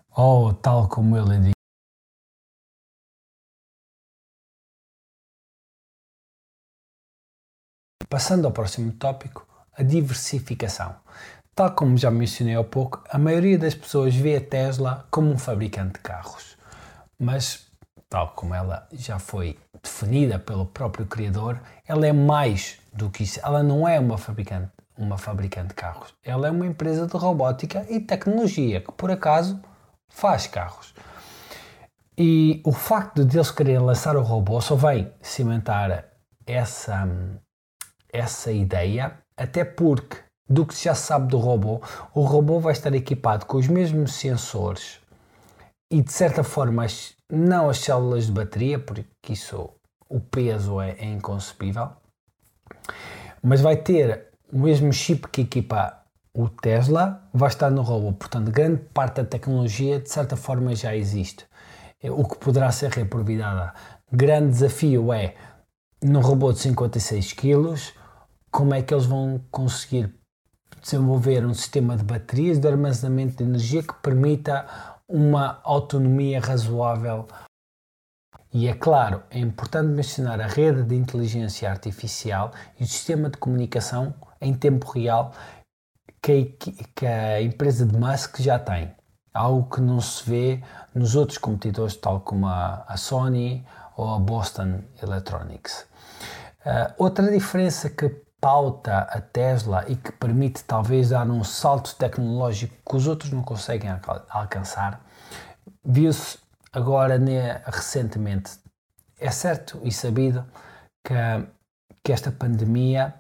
ou 0.09 0.53
tal 0.53 0.89
como 0.89 1.15
ele 1.15 1.39
diz. 1.39 1.51
Passando 8.09 8.45
ao 8.45 8.51
próximo 8.51 8.91
tópico, 8.93 9.47
a 9.73 9.83
diversificação. 9.83 10.95
Tal 11.55 11.73
como 11.73 11.97
já 11.97 12.11
mencionei 12.11 12.55
há 12.55 12.63
pouco, 12.63 13.01
a 13.09 13.17
maioria 13.17 13.57
das 13.57 13.75
pessoas 13.75 14.15
vê 14.15 14.35
a 14.35 14.41
Tesla 14.41 15.07
como 15.09 15.29
um 15.29 15.37
fabricante 15.37 15.93
de 15.93 15.99
carros. 15.99 16.57
Mas, 17.17 17.67
tal 18.09 18.33
como 18.33 18.53
ela 18.53 18.87
já 18.91 19.19
foi 19.19 19.57
definida 19.81 20.39
pelo 20.39 20.65
próprio 20.65 21.05
criador, 21.05 21.61
ela 21.87 22.05
é 22.05 22.11
mais 22.11 22.80
do 22.91 23.09
que 23.09 23.23
isso. 23.23 23.39
Ela 23.43 23.63
não 23.63 23.87
é 23.87 23.99
uma 23.99 24.17
fabricante, 24.17 24.71
uma 24.97 25.17
fabricante 25.17 25.69
de 25.69 25.73
carros. 25.75 26.13
Ela 26.23 26.47
é 26.47 26.51
uma 26.51 26.65
empresa 26.65 27.07
de 27.07 27.17
robótica 27.17 27.85
e 27.89 27.99
tecnologia 27.99 28.81
que, 28.81 28.91
por 28.91 29.11
acaso, 29.11 29.59
faz 30.09 30.47
carros. 30.47 30.93
E 32.17 32.61
o 32.65 32.71
facto 32.71 33.25
de 33.25 33.37
eles 33.37 33.51
quererem 33.51 33.81
lançar 33.81 34.15
o 34.15 34.21
robô 34.21 34.59
só 34.61 34.75
vem 34.75 35.11
cimentar 35.21 36.05
essa, 36.45 37.07
essa 38.11 38.51
ideia, 38.51 39.17
até 39.37 39.63
porque, 39.63 40.17
do 40.47 40.65
que 40.65 40.75
já 40.75 40.93
se 40.93 41.03
sabe 41.03 41.27
do 41.27 41.37
robô, 41.37 41.81
o 42.13 42.21
robô 42.21 42.59
vai 42.59 42.73
estar 42.73 42.93
equipado 42.93 43.45
com 43.45 43.57
os 43.57 43.67
mesmos 43.67 44.13
sensores 44.13 44.99
e, 45.89 46.01
de 46.01 46.11
certa 46.11 46.43
forma, 46.43 46.85
não 47.31 47.69
as 47.69 47.79
células 47.79 48.25
de 48.25 48.31
bateria, 48.31 48.77
porque 48.77 49.05
isso, 49.29 49.69
o 50.09 50.19
peso 50.19 50.79
é, 50.79 50.91
é 50.91 51.05
inconcebível, 51.05 51.91
mas 53.41 53.61
vai 53.61 53.75
ter 53.75 54.27
o 54.51 54.59
mesmo 54.59 54.91
chip 54.91 55.27
que 55.29 55.41
equipa 55.41 56.01
o 56.33 56.47
Tesla, 56.47 57.21
vai 57.33 57.49
estar 57.49 57.69
no 57.69 57.81
robô. 57.81 58.13
Portanto, 58.13 58.51
grande 58.51 58.81
parte 58.93 59.17
da 59.17 59.25
tecnologia, 59.25 59.99
de 59.99 60.09
certa 60.09 60.35
forma, 60.35 60.73
já 60.75 60.95
existe. 60.95 61.45
O 62.03 62.25
que 62.25 62.37
poderá 62.37 62.71
ser 62.71 62.89
reaproveitada. 62.89 63.73
Grande 64.11 64.49
desafio 64.49 65.13
é, 65.13 65.35
no 66.01 66.19
robô 66.21 66.51
de 66.51 66.59
56 66.59 67.33
kg, 67.33 67.75
como 68.49 68.73
é 68.73 68.81
que 68.81 68.93
eles 68.93 69.05
vão 69.05 69.41
conseguir 69.51 70.13
desenvolver 70.81 71.45
um 71.45 71.53
sistema 71.53 71.95
de 71.95 72.03
baterias 72.03 72.57
de 72.59 72.67
armazenamento 72.67 73.37
de 73.37 73.43
energia 73.43 73.83
que 73.83 73.93
permita 74.01 74.65
uma 75.07 75.59
autonomia 75.63 76.39
razoável 76.39 77.27
e 78.53 78.67
é 78.67 78.73
claro, 78.73 79.23
é 79.29 79.39
importante 79.39 79.87
mencionar 79.87 80.41
a 80.41 80.47
rede 80.47 80.83
de 80.83 80.95
inteligência 80.95 81.69
artificial 81.69 82.51
e 82.77 82.83
o 82.83 82.87
sistema 82.87 83.29
de 83.29 83.37
comunicação 83.37 84.13
em 84.41 84.53
tempo 84.53 84.91
real 84.91 85.31
que 86.21 86.57
a, 87.07 87.41
empresa 87.41 87.85
de 87.85 87.97
Musk 87.97 88.39
já 88.39 88.59
tem. 88.59 88.93
Algo 89.33 89.73
que 89.73 89.79
não 89.79 90.01
se 90.01 90.29
vê 90.29 90.63
nos 90.93 91.15
outros 91.15 91.37
competidores, 91.37 91.95
tal 91.95 92.19
como 92.19 92.45
a, 92.45 92.93
Sony 92.97 93.65
ou 93.95 94.13
a 94.13 94.19
Boston 94.19 94.81
Electronics. 95.01 95.85
Uh, 96.65 96.93
outra 96.97 97.31
diferença 97.31 97.89
que 97.89 98.09
pauta 98.41 98.97
a 98.97 99.21
Tesla 99.21 99.85
e 99.87 99.95
que 99.95 100.11
permite 100.11 100.63
talvez 100.65 101.09
dar 101.09 101.29
um 101.29 101.43
salto 101.43 101.95
tecnológico 101.95 102.75
que 102.87 102.95
os 102.97 103.07
outros 103.07 103.31
não 103.31 103.41
conseguem 103.41 103.89
alcançar, 104.29 105.01
viu-se 105.85 106.40
Agora, 106.73 107.17
né, 107.17 107.61
recentemente, 107.65 108.59
é 109.19 109.29
certo 109.29 109.79
e 109.83 109.91
sabido 109.91 110.45
que, 111.03 111.13
que 112.03 112.13
esta 112.13 112.31
pandemia 112.31 113.13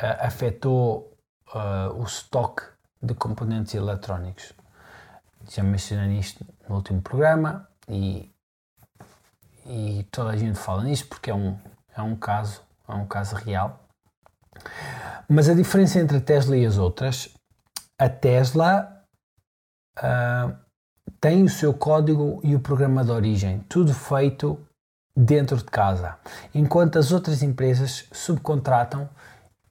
uh, 0.00 0.24
afetou 0.26 1.18
uh, 1.54 1.92
o 1.94 2.04
estoque 2.04 2.62
de 3.02 3.14
componentes 3.14 3.74
eletrónicos. 3.74 4.52
Já 5.50 5.62
mencionei 5.62 6.18
isto 6.18 6.46
no 6.68 6.76
último 6.76 7.02
programa 7.02 7.68
e, 7.88 8.32
e 9.66 10.06
toda 10.12 10.30
a 10.30 10.36
gente 10.36 10.58
fala 10.58 10.84
nisso 10.84 11.06
porque 11.08 11.30
é 11.30 11.34
um, 11.34 11.58
é 11.96 12.02
um 12.02 12.14
caso, 12.14 12.62
é 12.86 12.94
um 12.94 13.06
caso 13.06 13.34
real. 13.34 13.88
Mas 15.28 15.48
a 15.48 15.54
diferença 15.54 15.98
entre 15.98 16.18
a 16.18 16.20
Tesla 16.20 16.56
e 16.56 16.64
as 16.64 16.78
outras, 16.78 17.34
a 17.98 18.08
Tesla 18.08 19.04
uh, 19.98 20.67
tem 21.20 21.42
o 21.42 21.48
seu 21.48 21.74
código 21.74 22.40
e 22.44 22.54
o 22.54 22.60
programa 22.60 23.04
de 23.04 23.10
origem, 23.10 23.60
tudo 23.68 23.92
feito 23.92 24.58
dentro 25.16 25.56
de 25.56 25.64
casa, 25.64 26.16
enquanto 26.54 26.98
as 26.98 27.10
outras 27.10 27.42
empresas 27.42 28.06
subcontratam 28.12 29.08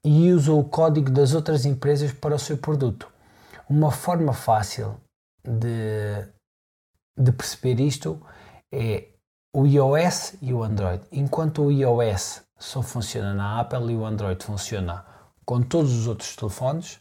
e 0.04 0.32
usam 0.32 0.60
o 0.60 0.64
código 0.64 1.10
das 1.10 1.34
outras 1.34 1.66
empresas 1.66 2.12
para 2.12 2.36
o 2.36 2.40
seu 2.40 2.58
produto. 2.58 3.08
Uma 3.70 3.92
forma 3.92 4.34
fácil 4.34 4.96
de, 5.44 6.28
de 7.18 7.32
perceber 7.32 7.80
isto 7.80 8.22
é 8.72 9.08
o 9.54 9.66
iOS 9.66 10.36
e 10.42 10.54
o 10.54 10.64
Android. 10.64 11.04
Enquanto 11.12 11.64
o 11.64 11.72
iOS 11.72 12.42
só 12.58 12.82
funciona 12.82 13.34
na 13.34 13.60
Apple 13.60 13.94
e 13.94 13.96
o 13.96 14.06
Android 14.06 14.44
funciona 14.44 15.06
com 15.46 15.62
todos 15.62 15.94
os 15.94 16.08
outros 16.08 16.36
telefones, 16.36 17.00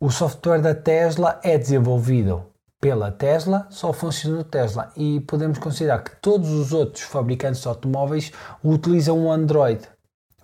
o 0.00 0.10
software 0.10 0.62
da 0.62 0.74
Tesla 0.74 1.40
é 1.42 1.58
desenvolvido 1.58 2.46
pela 2.80 3.10
Tesla 3.10 3.66
só 3.70 3.92
funciona 3.92 4.38
no 4.38 4.44
Tesla 4.44 4.92
e 4.96 5.20
podemos 5.20 5.58
considerar 5.58 6.02
que 6.02 6.16
todos 6.16 6.48
os 6.50 6.72
outros 6.72 7.02
fabricantes 7.02 7.60
de 7.60 7.68
automóveis 7.68 8.32
utilizam 8.62 9.18
o 9.26 9.30
Android. 9.30 9.86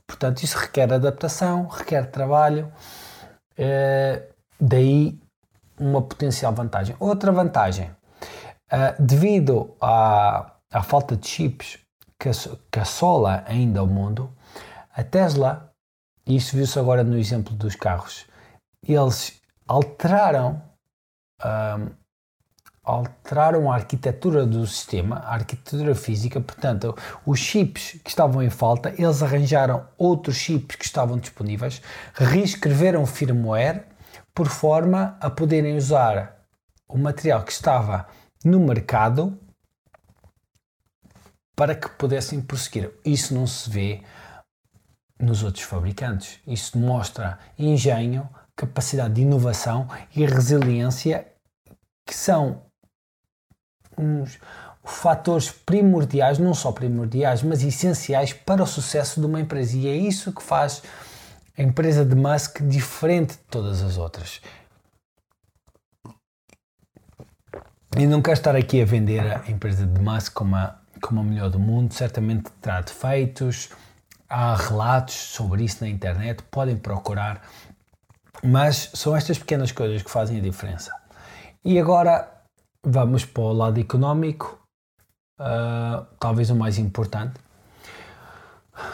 Portanto, 0.07 0.43
isso 0.43 0.59
requer 0.59 0.93
adaptação, 0.93 1.67
requer 1.67 2.11
trabalho, 2.11 2.71
eh, 3.57 4.29
daí 4.61 5.19
uma 5.79 6.03
potencial 6.03 6.53
vantagem. 6.53 6.95
Outra 6.99 7.33
vantagem, 7.33 7.91
eh, 8.71 8.95
devido 8.99 9.75
à, 9.81 10.57
à 10.73 10.83
falta 10.83 11.17
de 11.17 11.26
chips 11.26 11.79
que, 12.19 12.31
que 12.71 12.81
assola 12.81 13.45
ainda 13.47 13.83
o 13.83 13.87
mundo, 13.87 14.33
a 14.93 15.03
Tesla, 15.03 15.73
e 16.26 16.37
isso 16.37 16.57
viu-se 16.57 16.79
agora 16.79 17.03
no 17.05 17.17
exemplo 17.17 17.55
dos 17.55 17.76
carros, 17.76 18.26
eles 18.87 19.41
alteraram 19.67 20.62
alteraram 22.85 23.73
a 23.73 23.76
arquitetura 23.76 24.45
do 24.45 24.67
sistema, 24.67 25.17
a 25.21 25.35
arquitetura 25.35 25.95
física, 25.95 26.41
portanto, 26.41 26.95
os 27.25 27.41
chips 27.41 27.99
que 28.05 28.11
estavam 28.11 28.43
em 28.43 28.50
falta, 28.50 28.91
eles 28.99 29.23
arranjaram 29.23 29.88
outros 29.97 30.37
chips 30.37 30.76
que 30.76 30.85
estavam 30.85 31.19
disponíveis, 31.19 31.81
reescreveram 32.12 33.07
firmware 33.07 33.87
por 34.35 34.49
forma 34.49 35.17
a 35.21 35.31
poderem 35.31 35.76
usar 35.76 36.45
o 36.87 36.99
material 36.99 37.43
que 37.43 37.53
estava 37.53 38.07
no 38.45 38.61
mercado 38.61 39.38
para 41.57 41.75
que 41.75 41.88
pudessem 41.88 42.43
prosseguir. 42.43 42.93
Isso 43.05 43.33
não 43.33 43.47
se 43.47 43.71
vê 43.71 44.03
nos 45.19 45.43
outros 45.43 45.64
fabricantes. 45.64 46.41
Isso 46.47 46.76
mostra 46.76 47.38
engenho, 47.59 48.29
capacidade 48.55 49.14
de 49.14 49.23
inovação 49.23 49.88
e 50.14 50.26
resiliência 50.26 51.26
que 52.07 52.14
são 52.14 52.63
uns 53.97 54.39
fatores 54.85 55.51
primordiais, 55.51 56.39
não 56.39 56.55
só 56.55 56.71
primordiais, 56.71 57.43
mas 57.43 57.63
essenciais 57.63 58.33
para 58.33 58.63
o 58.63 58.67
sucesso 58.67 59.21
de 59.21 59.27
uma 59.27 59.41
empresa. 59.41 59.77
E 59.77 59.89
é 59.89 59.97
isso 59.97 60.33
que 60.33 60.43
faz 60.43 60.83
a 61.57 61.63
empresa 61.63 62.05
de 62.05 62.15
Musk 62.15 62.61
diferente 62.63 63.33
de 63.33 63.43
todas 63.51 63.83
as 63.83 63.97
outras. 63.97 64.41
E 67.97 68.07
não 68.07 68.21
quero 68.21 68.37
estar 68.37 68.57
aqui 68.57 68.83
a 68.83 68.85
vender 68.85 69.21
a 69.21 69.49
empresa 69.49 69.87
de 69.87 70.01
Musk 70.01 70.33
como 70.35 70.57
a, 70.57 70.77
como 71.01 71.21
a 71.21 71.23
melhor 71.23 71.49
do 71.49 71.61
mundo, 71.61 71.95
certamente 71.95 72.51
terá 72.61 72.81
defeitos, 72.81 73.71
há 74.29 74.57
relatos 74.57 75.15
sobre 75.15 75.63
isso 75.63 75.85
na 75.85 75.89
internet, 75.89 76.43
podem 76.51 76.77
procurar, 76.77 77.43
mas 78.43 78.91
são 78.95 79.17
estas 79.17 79.39
pequenas 79.39 79.71
coisas 79.71 80.03
que 80.03 80.11
fazem 80.11 80.39
a 80.39 80.41
diferença. 80.41 80.93
E 81.65 81.79
agora 81.79 82.34
vamos 82.85 83.25
para 83.25 83.43
o 83.43 83.53
lado 83.53 83.81
económico, 83.81 84.59
uh, 85.41 86.05
talvez 86.19 86.50
o 86.50 86.55
mais 86.55 86.79
importante. 86.79 87.35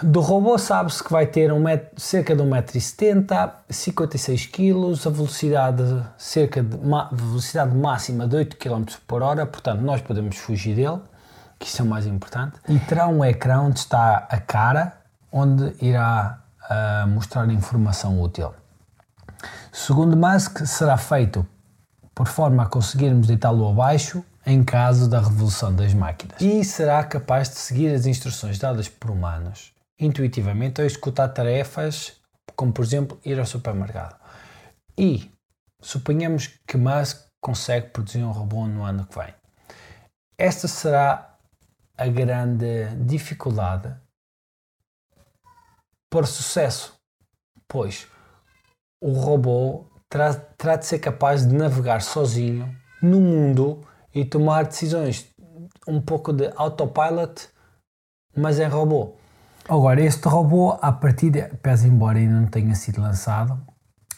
Do 0.02 0.20
robô 0.20 0.58
sabe-se 0.58 1.02
que 1.02 1.10
vai 1.10 1.26
ter 1.26 1.52
um 1.52 1.60
metro, 1.60 1.98
cerca 1.98 2.36
de 2.36 2.42
1,70m, 2.42 3.52
56 3.68 4.46
kg, 4.46 5.06
a 5.06 5.10
velocidade 5.10 6.02
cerca 6.18 6.62
de 6.62 6.76
velocidade 7.12 7.74
máxima 7.74 8.26
de 8.26 8.36
8 8.36 8.56
km 8.56 8.84
por 9.06 9.22
hora, 9.22 9.46
portanto 9.46 9.80
nós 9.80 10.02
podemos 10.02 10.36
fugir 10.36 10.74
dele, 10.74 11.00
que 11.58 11.66
isso 11.66 11.80
é 11.80 11.84
o 11.84 11.88
mais 11.88 12.06
importante. 12.06 12.58
E 12.68 12.78
terá 12.78 13.08
um 13.08 13.24
ecrã 13.24 13.60
onde 13.60 13.78
está 13.78 14.28
a 14.30 14.38
cara, 14.38 14.92
onde 15.32 15.74
irá 15.80 16.40
uh, 16.70 17.08
mostrar 17.08 17.50
informação 17.50 18.20
útil. 18.20 18.52
Segundo 19.72 20.14
Musk, 20.14 20.66
será 20.66 20.98
feito 20.98 21.46
por 22.20 22.28
forma 22.28 22.64
a 22.64 22.66
conseguirmos 22.66 23.28
deitá-lo 23.28 23.66
abaixo 23.66 24.22
em 24.44 24.62
caso 24.62 25.08
da 25.08 25.20
revolução 25.20 25.74
das 25.74 25.94
máquinas. 25.94 26.38
E 26.38 26.62
será 26.62 27.02
capaz 27.02 27.48
de 27.48 27.54
seguir 27.54 27.94
as 27.94 28.04
instruções 28.04 28.58
dadas 28.58 28.90
por 28.90 29.10
humanos 29.10 29.72
intuitivamente 29.98 30.82
ou 30.82 30.86
executar 30.86 31.32
tarefas 31.32 32.20
como, 32.54 32.74
por 32.74 32.84
exemplo, 32.84 33.18
ir 33.24 33.38
ao 33.38 33.46
supermercado. 33.46 34.20
E 34.98 35.30
suponhamos 35.80 36.48
que 36.66 36.76
Musk 36.76 37.26
consegue 37.40 37.88
produzir 37.88 38.22
um 38.22 38.32
robô 38.32 38.66
no 38.66 38.84
ano 38.84 39.06
que 39.06 39.18
vem. 39.18 39.34
Esta 40.36 40.68
será 40.68 41.38
a 41.96 42.06
grande 42.06 42.96
dificuldade 42.96 43.96
o 46.12 46.26
sucesso, 46.26 47.00
pois 47.66 48.06
o 49.00 49.10
robô 49.12 49.89
terá, 50.10 50.76
de 50.76 50.86
ser 50.86 50.98
capaz 50.98 51.46
de 51.46 51.54
navegar 51.54 52.02
sozinho 52.02 52.68
no 53.00 53.20
mundo 53.20 53.80
e 54.12 54.24
tomar 54.24 54.64
decisões 54.64 55.30
um 55.86 56.00
pouco 56.00 56.32
de 56.32 56.52
autopilot, 56.56 57.48
mas 58.36 58.58
em 58.58 58.66
robô. 58.66 59.14
Agora, 59.68 60.00
este 60.00 60.26
robô, 60.26 60.76
a 60.82 60.90
partir 60.90 61.30
de, 61.30 61.42
pese 61.62 61.86
embora 61.86 62.18
ainda 62.18 62.40
não 62.40 62.48
tenha 62.48 62.74
sido 62.74 63.00
lançado, 63.00 63.58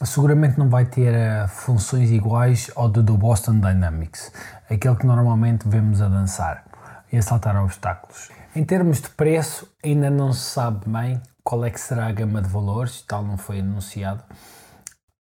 seguramente 0.02 0.58
não 0.58 0.68
vai 0.68 0.86
ter 0.86 1.12
uh, 1.12 1.46
funções 1.46 2.10
iguais 2.10 2.70
ao 2.74 2.88
do, 2.88 3.02
do 3.02 3.16
Boston 3.16 3.60
Dynamics, 3.60 4.32
aquele 4.70 4.96
que 4.96 5.06
normalmente 5.06 5.68
vemos 5.68 6.00
a 6.00 6.08
dançar 6.08 6.64
e 7.12 7.18
a 7.18 7.22
saltar 7.22 7.62
obstáculos. 7.62 8.30
Em 8.56 8.64
termos 8.64 9.00
de 9.00 9.10
preço, 9.10 9.68
ainda 9.84 10.10
não 10.10 10.32
se 10.32 10.40
sabe 10.40 10.88
bem 10.88 11.20
qual 11.44 11.64
é 11.64 11.70
que 11.70 11.80
será 11.80 12.06
a 12.06 12.12
gama 12.12 12.40
de 12.40 12.48
valores, 12.48 13.02
tal 13.02 13.22
não 13.22 13.36
foi 13.36 13.60
anunciado, 13.60 14.24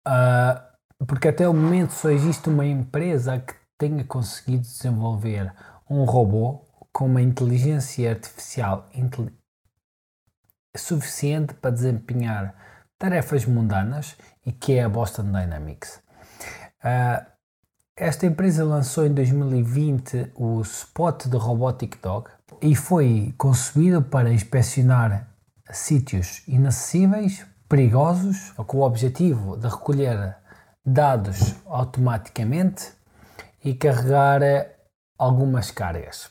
uh, 0.06 1.04
porque 1.06 1.28
até 1.28 1.48
o 1.48 1.54
momento 1.54 1.92
só 1.92 2.10
existe 2.10 2.48
uma 2.48 2.64
empresa 2.64 3.38
que 3.38 3.54
tenha 3.78 4.04
conseguido 4.04 4.62
desenvolver 4.62 5.52
um 5.88 6.04
robô 6.04 6.64
com 6.92 7.06
uma 7.06 7.20
inteligência 7.20 8.10
artificial 8.10 8.88
suficiente 10.76 11.54
para 11.54 11.70
desempenhar 11.70 12.54
tarefas 12.98 13.44
mundanas 13.44 14.16
e 14.46 14.52
que 14.52 14.74
é 14.74 14.84
a 14.84 14.88
Boston 14.88 15.24
Dynamics. 15.24 16.00
Uh, 16.82 17.34
esta 17.96 18.26
empresa 18.26 18.64
lançou 18.64 19.06
em 19.06 19.14
2020 19.14 20.32
o 20.34 20.60
Spot 20.62 21.26
de 21.26 21.36
Robotic 21.36 21.96
Dog 22.02 22.28
e 22.60 22.74
foi 22.74 23.32
concebido 23.38 24.02
para 24.02 24.32
inspecionar 24.32 25.28
sítios 25.70 26.42
inacessíveis, 26.48 27.46
perigosos, 27.68 28.52
com 28.66 28.78
o 28.78 28.82
objetivo 28.82 29.56
de 29.56 29.66
recolher 29.68 30.36
dados 30.84 31.54
automaticamente 31.66 32.92
e 33.64 33.74
carregar 33.74 34.40
algumas 35.18 35.70
cargas. 35.70 36.30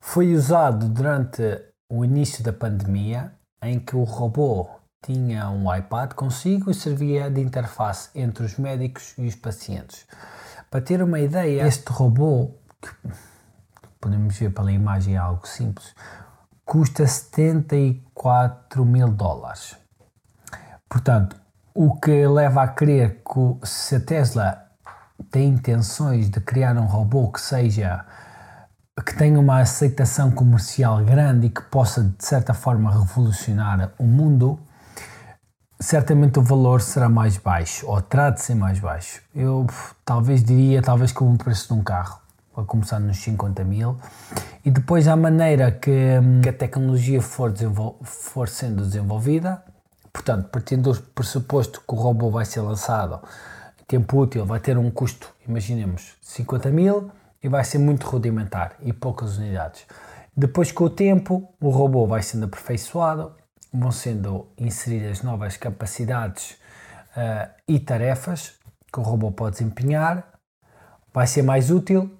Foi 0.00 0.34
usado 0.34 0.88
durante 0.88 1.42
o 1.88 2.04
início 2.04 2.42
da 2.42 2.52
pandemia, 2.52 3.32
em 3.62 3.78
que 3.78 3.96
o 3.96 4.02
robô 4.02 4.68
tinha 5.02 5.48
um 5.50 5.72
iPad 5.74 6.12
consigo 6.14 6.70
e 6.70 6.74
servia 6.74 7.30
de 7.30 7.40
interface 7.40 8.10
entre 8.14 8.44
os 8.44 8.58
médicos 8.58 9.14
e 9.16 9.26
os 9.26 9.34
pacientes. 9.34 10.06
Para 10.70 10.80
ter 10.80 11.02
uma 11.02 11.20
ideia, 11.20 11.66
este 11.66 11.90
robô, 11.90 12.50
que 12.82 12.90
podemos 14.00 14.36
ver 14.36 14.50
pela 14.52 14.72
imagem 14.72 15.14
é 15.14 15.18
algo 15.18 15.46
simples, 15.46 15.94
custa 16.64 17.06
74 17.06 18.84
mil 18.84 19.08
dólares. 19.08 19.76
Portanto, 20.94 21.34
o 21.74 21.96
que 21.96 22.24
leva 22.24 22.62
a 22.62 22.68
crer 22.68 23.20
que 23.24 23.66
se 23.66 23.96
a 23.96 24.00
Tesla 24.00 24.62
tem 25.28 25.48
intenções 25.48 26.30
de 26.30 26.38
criar 26.38 26.76
um 26.76 26.86
robô 26.86 27.32
que 27.32 27.40
seja 27.40 28.04
que 29.04 29.12
tenha 29.16 29.40
uma 29.40 29.58
aceitação 29.58 30.30
comercial 30.30 31.04
grande 31.04 31.48
e 31.48 31.50
que 31.50 31.62
possa 31.62 32.04
de 32.04 32.24
certa 32.24 32.54
forma 32.54 32.92
revolucionar 32.92 33.90
o 33.98 34.04
mundo, 34.04 34.56
certamente 35.80 36.38
o 36.38 36.42
valor 36.42 36.80
será 36.80 37.08
mais 37.08 37.38
baixo 37.38 37.88
ou 37.88 38.00
terá 38.00 38.30
de 38.30 38.40
ser 38.40 38.54
mais 38.54 38.78
baixo. 38.78 39.20
Eu 39.34 39.66
talvez 40.04 40.44
diria, 40.44 40.80
talvez 40.80 41.10
como 41.10 41.34
o 41.34 41.36
preço 41.36 41.74
de 41.74 41.80
um 41.80 41.82
carro, 41.82 42.20
a 42.56 42.62
começar 42.62 43.00
nos 43.00 43.16
50 43.16 43.64
mil 43.64 43.96
e 44.64 44.70
depois 44.70 45.08
a 45.08 45.16
maneira 45.16 45.72
que, 45.72 46.20
que 46.40 46.48
a 46.48 46.52
tecnologia 46.52 47.20
for, 47.20 47.52
for 48.04 48.48
sendo 48.48 48.84
desenvolvida, 48.84 49.60
portanto, 50.14 50.48
partindo 50.48 50.92
do 50.92 51.02
pressuposto 51.02 51.80
que 51.80 51.94
o 51.94 51.98
robô 51.98 52.30
vai 52.30 52.44
ser 52.44 52.60
lançado 52.60 53.20
em 53.80 53.84
tempo 53.84 54.20
útil, 54.20 54.46
vai 54.46 54.60
ter 54.60 54.78
um 54.78 54.88
custo, 54.90 55.34
imaginemos, 55.46 56.14
50 56.22 56.70
mil 56.70 57.10
e 57.42 57.48
vai 57.48 57.64
ser 57.64 57.78
muito 57.78 58.06
rudimentar 58.06 58.76
e 58.80 58.92
poucas 58.92 59.36
unidades. 59.36 59.84
Depois, 60.34 60.70
com 60.70 60.84
o 60.84 60.90
tempo, 60.90 61.52
o 61.60 61.68
robô 61.68 62.06
vai 62.06 62.22
sendo 62.22 62.44
aperfeiçoado, 62.44 63.32
vão 63.72 63.90
sendo 63.90 64.46
inseridas 64.56 65.22
novas 65.22 65.56
capacidades 65.56 66.52
uh, 67.16 67.50
e 67.68 67.78
tarefas 67.80 68.54
que 68.92 69.00
o 69.00 69.02
robô 69.02 69.32
pode 69.32 69.58
desempenhar, 69.58 70.24
vai 71.12 71.26
ser 71.26 71.42
mais 71.42 71.70
útil, 71.70 72.10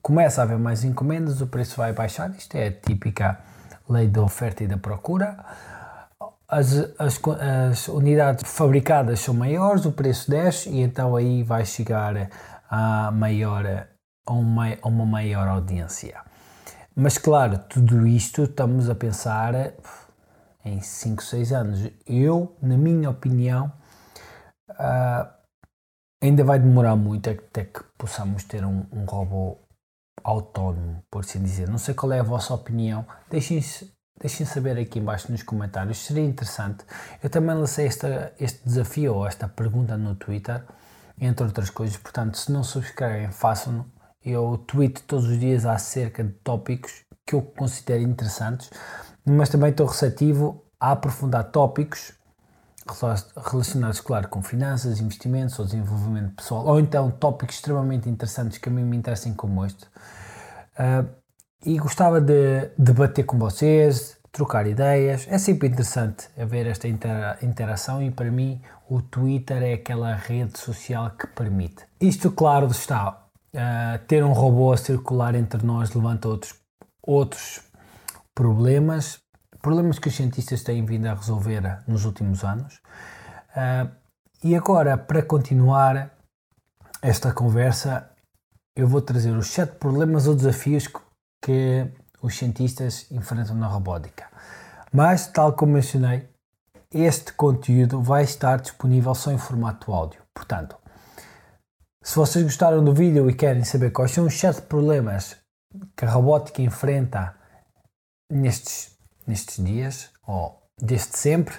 começa 0.00 0.40
a 0.40 0.44
haver 0.44 0.58
mais 0.58 0.84
encomendas, 0.84 1.40
o 1.40 1.46
preço 1.48 1.76
vai 1.76 1.92
baixar. 1.92 2.30
Isto 2.30 2.56
é 2.56 2.68
a 2.68 2.72
típica 2.72 3.40
lei 3.88 4.06
da 4.06 4.22
oferta 4.22 4.62
e 4.62 4.66
da 4.66 4.76
procura. 4.76 5.44
As, 6.52 6.74
as, 6.98 7.18
as 7.70 7.88
unidades 7.88 8.44
fabricadas 8.52 9.20
são 9.20 9.32
maiores, 9.32 9.86
o 9.86 9.92
preço 9.92 10.30
desce 10.30 10.68
e 10.68 10.82
então 10.82 11.16
aí 11.16 11.42
vai 11.42 11.64
chegar 11.64 12.28
a 12.68 13.10
maior 13.10 13.88
a 14.26 14.32
uma, 14.32 14.66
a 14.82 14.86
uma 14.86 15.06
maior 15.06 15.48
audiência. 15.48 16.20
Mas 16.94 17.16
claro, 17.16 17.58
tudo 17.70 18.06
isto 18.06 18.42
estamos 18.42 18.90
a 18.90 18.94
pensar 18.94 19.54
em 20.62 20.82
5, 20.82 21.22
6 21.22 21.52
anos. 21.52 21.90
Eu, 22.06 22.54
na 22.60 22.76
minha 22.76 23.08
opinião, 23.08 23.72
uh, 24.70 25.26
ainda 26.22 26.44
vai 26.44 26.58
demorar 26.58 26.96
muito 26.96 27.30
até 27.30 27.64
que 27.64 27.82
possamos 27.96 28.44
ter 28.44 28.62
um, 28.62 28.84
um 28.92 29.06
robô 29.06 29.58
autónomo, 30.22 31.02
por 31.10 31.20
assim 31.20 31.42
dizer. 31.42 31.66
Não 31.68 31.78
sei 31.78 31.94
qual 31.94 32.12
é 32.12 32.20
a 32.20 32.22
vossa 32.22 32.52
opinião. 32.52 33.06
Deixem, 33.30 33.60
deixem 34.22 34.46
saber 34.46 34.78
aqui 34.78 34.98
embaixo 34.98 35.30
nos 35.30 35.42
comentários. 35.42 35.98
Seria 35.98 36.24
interessante. 36.24 36.84
Eu 37.22 37.28
também 37.28 37.54
lancei 37.54 37.86
esta, 37.86 38.32
este 38.40 38.60
desafio 38.64 39.16
ou 39.16 39.26
esta 39.26 39.46
pergunta 39.48 39.98
no 39.98 40.14
Twitter, 40.14 40.64
entre 41.20 41.44
outras 41.44 41.68
coisas. 41.68 41.96
Portanto, 41.96 42.38
se 42.38 42.50
não 42.50 42.62
subscrevem, 42.62 43.30
façam-no 43.30 43.84
eu 44.24 44.56
tweeto 44.68 45.02
todos 45.02 45.26
os 45.26 45.38
dias 45.38 45.66
acerca 45.66 46.22
de 46.22 46.30
tópicos 46.44 47.04
que 47.26 47.34
eu 47.34 47.42
considero 47.42 48.02
interessantes, 48.02 48.70
mas 49.24 49.48
também 49.48 49.70
estou 49.70 49.86
receptivo 49.86 50.64
a 50.78 50.92
aprofundar 50.92 51.50
tópicos 51.50 52.12
relacionados, 53.36 54.00
claro, 54.00 54.28
com 54.28 54.42
finanças, 54.42 55.00
investimentos 55.00 55.58
ou 55.58 55.64
desenvolvimento 55.64 56.34
pessoal, 56.34 56.66
ou 56.66 56.80
então 56.80 57.10
tópicos 57.10 57.56
extremamente 57.56 58.08
interessantes 58.08 58.58
que 58.58 58.68
a 58.68 58.72
mim 58.72 58.84
me 58.84 58.96
interessem 58.96 59.34
como 59.34 59.64
este. 59.64 59.84
Uh, 60.78 61.21
e 61.64 61.78
gostava 61.78 62.20
de 62.20 62.70
debater 62.76 63.24
com 63.24 63.38
vocês, 63.38 64.18
trocar 64.32 64.66
ideias. 64.66 65.26
É 65.28 65.38
sempre 65.38 65.68
interessante 65.68 66.28
haver 66.38 66.66
esta 66.66 66.88
intera 66.88 67.38
interação 67.42 68.02
e 68.02 68.10
para 68.10 68.30
mim 68.30 68.60
o 68.88 69.00
Twitter 69.02 69.62
é 69.62 69.74
aquela 69.74 70.14
rede 70.14 70.58
social 70.58 71.10
que 71.10 71.26
permite. 71.26 71.84
Isto, 72.00 72.32
claro, 72.32 72.66
está. 72.66 73.26
Uh, 73.54 73.98
ter 74.06 74.24
um 74.24 74.32
robô 74.32 74.72
a 74.72 74.76
circular 74.78 75.34
entre 75.34 75.64
nós 75.64 75.92
levanta 75.94 76.26
outros, 76.26 76.54
outros 77.02 77.60
problemas, 78.34 79.20
problemas 79.60 79.98
que 79.98 80.08
os 80.08 80.16
cientistas 80.16 80.62
têm 80.62 80.84
vindo 80.86 81.06
a 81.06 81.14
resolver 81.14 81.82
nos 81.86 82.06
últimos 82.06 82.42
anos. 82.44 82.80
Uh, 83.54 83.90
e 84.42 84.56
agora, 84.56 84.96
para 84.96 85.22
continuar 85.22 86.10
esta 87.02 87.32
conversa, 87.32 88.10
eu 88.74 88.88
vou 88.88 89.02
trazer 89.02 89.30
os 89.30 89.48
sete 89.48 89.76
problemas 89.76 90.26
ou 90.26 90.34
desafios 90.34 90.86
que, 90.86 90.98
que 91.42 91.90
os 92.22 92.38
cientistas 92.38 93.10
enfrentam 93.10 93.56
na 93.56 93.66
robótica. 93.66 94.26
Mas, 94.92 95.26
tal 95.26 95.52
como 95.54 95.72
mencionei, 95.72 96.28
este 96.90 97.32
conteúdo 97.32 98.00
vai 98.00 98.22
estar 98.22 98.60
disponível 98.60 99.14
só 99.14 99.32
em 99.32 99.38
formato 99.38 99.92
áudio. 99.92 100.22
Portanto, 100.32 100.76
se 102.02 102.14
vocês 102.16 102.44
gostaram 102.44 102.84
do 102.84 102.94
vídeo 102.94 103.28
e 103.28 103.34
querem 103.34 103.64
saber 103.64 103.90
quais 103.90 104.12
são 104.12 104.26
os 104.26 104.38
sete 104.38 104.62
problemas 104.62 105.36
que 105.96 106.04
a 106.04 106.10
robótica 106.10 106.62
enfrenta 106.62 107.34
nestes, 108.30 108.96
nestes 109.26 109.64
dias, 109.64 110.10
ou 110.26 110.62
desde 110.80 111.16
sempre, 111.16 111.54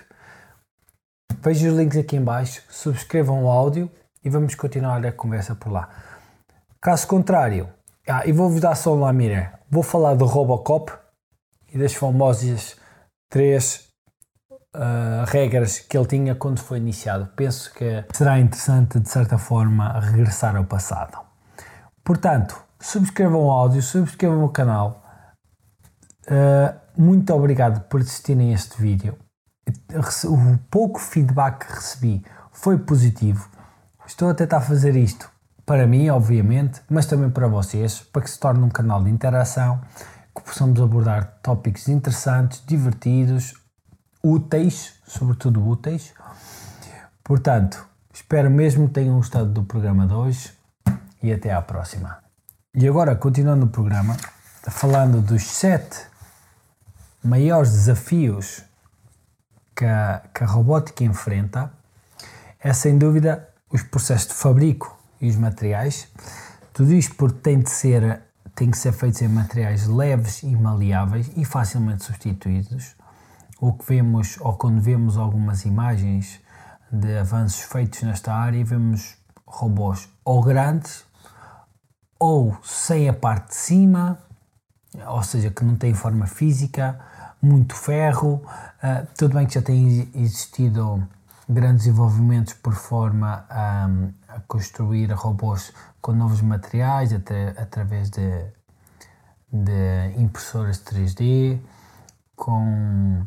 vejam 1.39 1.71
os 1.71 1.77
links 1.77 1.97
aqui 1.97 2.15
em 2.15 2.23
baixo, 2.23 2.61
subscrevam 2.69 3.43
o 3.43 3.49
áudio 3.49 3.91
e 4.23 4.29
vamos 4.29 4.55
continuar 4.55 5.05
a 5.05 5.11
conversa 5.11 5.55
por 5.55 5.71
lá. 5.71 5.89
Caso 6.79 7.07
contrário, 7.07 7.69
ah, 8.07 8.27
e 8.27 8.31
vou-vos 8.31 8.61
dar 8.61 8.75
só 8.75 8.93
lá, 8.93 9.11
mira, 9.13 9.59
vou 9.73 9.83
falar 9.83 10.15
do 10.15 10.25
Robocop 10.25 10.91
e 11.73 11.77
das 11.77 11.93
famosas 11.93 12.75
três 13.29 13.87
uh, 14.75 15.25
regras 15.27 15.79
que 15.79 15.97
ele 15.97 16.07
tinha 16.07 16.35
quando 16.35 16.59
foi 16.59 16.77
iniciado. 16.77 17.29
Penso 17.35 17.73
que 17.73 18.05
será 18.13 18.39
interessante, 18.39 18.99
de 18.99 19.09
certa 19.09 19.37
forma, 19.37 19.99
regressar 19.99 20.55
ao 20.55 20.65
passado. 20.65 21.17
Portanto, 22.03 22.61
subscrevam 22.79 23.41
o 23.41 23.51
áudio, 23.51 23.81
subscrevam 23.81 24.43
o 24.43 24.49
canal, 24.49 25.03
Uh, 26.27 26.73
muito 26.95 27.33
obrigado 27.33 27.81
por 27.89 27.99
assistirem 27.99 28.51
a 28.51 28.53
este 28.53 28.81
vídeo. 28.81 29.17
O 30.25 30.57
pouco 30.69 30.99
feedback 30.99 31.65
que 31.65 31.73
recebi 31.73 32.25
foi 32.51 32.77
positivo. 32.77 33.49
Estou 34.05 34.29
a 34.29 34.33
tentar 34.33 34.61
fazer 34.61 34.95
isto 34.95 35.29
para 35.65 35.87
mim, 35.87 36.09
obviamente, 36.09 36.81
mas 36.89 37.05
também 37.05 37.29
para 37.29 37.47
vocês, 37.47 38.01
para 38.01 38.21
que 38.21 38.29
se 38.29 38.39
torne 38.39 38.63
um 38.63 38.69
canal 38.69 39.01
de 39.03 39.09
interação, 39.09 39.81
que 40.35 40.41
possamos 40.41 40.79
abordar 40.81 41.39
tópicos 41.41 41.87
interessantes, 41.87 42.61
divertidos, 42.65 43.53
úteis, 44.21 44.95
sobretudo 45.05 45.65
úteis. 45.65 46.13
Portanto, 47.23 47.87
espero 48.13 48.49
mesmo 48.49 48.87
que 48.87 48.95
tenham 48.95 49.15
gostado 49.15 49.51
do 49.51 49.63
programa 49.63 50.05
de 50.05 50.13
hoje 50.13 50.53
e 51.21 51.31
até 51.31 51.53
à 51.53 51.61
próxima. 51.61 52.17
E 52.75 52.87
agora, 52.87 53.15
continuando 53.15 53.65
o 53.65 53.69
programa, 53.69 54.17
falando 54.69 55.21
dos 55.21 55.43
sete 55.43 56.07
maiores 57.23 57.71
desafios 57.71 58.63
que 59.75 59.85
a, 59.85 60.21
que 60.33 60.43
a 60.43 60.47
robótica 60.47 61.03
enfrenta 61.03 61.71
é 62.59 62.73
sem 62.73 62.97
dúvida 62.97 63.47
os 63.69 63.81
processos 63.83 64.29
de 64.29 64.33
fabrico 64.33 65.02
e 65.23 65.29
os 65.29 65.37
materiais. 65.37 66.07
Tudo 66.73 66.93
isto 66.93 67.15
porque 67.15 67.39
tem 67.39 67.59
de 67.59 67.69
ser 67.69 68.21
tem 68.55 68.69
que 68.69 68.77
ser 68.77 68.91
feitos 68.91 69.19
em 69.21 69.27
materiais 69.27 69.87
leves 69.87 70.43
e 70.43 70.55
maleáveis 70.55 71.31
e 71.35 71.43
facilmente 71.43 72.03
substituídos. 72.03 72.95
O 73.59 73.73
que 73.73 73.83
vemos, 73.85 74.37
ou 74.39 74.53
quando 74.53 74.79
vemos 74.79 75.17
algumas 75.17 75.65
imagens 75.65 76.39
de 76.91 77.17
avanços 77.17 77.61
feitos 77.63 78.03
nesta 78.03 78.31
área, 78.31 78.63
vemos 78.63 79.15
robôs 79.43 80.07
ou 80.23 80.43
grandes 80.43 81.03
ou 82.19 82.55
sem 82.61 83.09
a 83.09 83.13
parte 83.13 83.49
de 83.49 83.55
cima, 83.55 84.19
ou 85.07 85.23
seja, 85.23 85.49
que 85.49 85.65
não 85.65 85.75
têm 85.75 85.93
forma 85.93 86.27
física, 86.27 86.99
muito 87.41 87.75
ferro. 87.75 88.35
Uh, 88.83 89.07
tudo 89.17 89.35
bem 89.35 89.47
que 89.47 89.55
já 89.55 89.61
tem 89.61 90.09
existido 90.13 91.05
grandes 91.49 91.85
desenvolvimentos 91.85 92.53
por 92.53 92.73
forma 92.73 93.45
a, 93.49 93.87
a 94.27 94.39
construir 94.41 95.11
robôs 95.11 95.73
com 96.01 96.13
novos 96.13 96.41
materiais 96.41 97.13
até, 97.13 97.49
através 97.49 98.09
de, 98.09 98.45
de 99.51 100.13
impressoras 100.17 100.79
3D, 100.83 101.59
com 102.35 103.25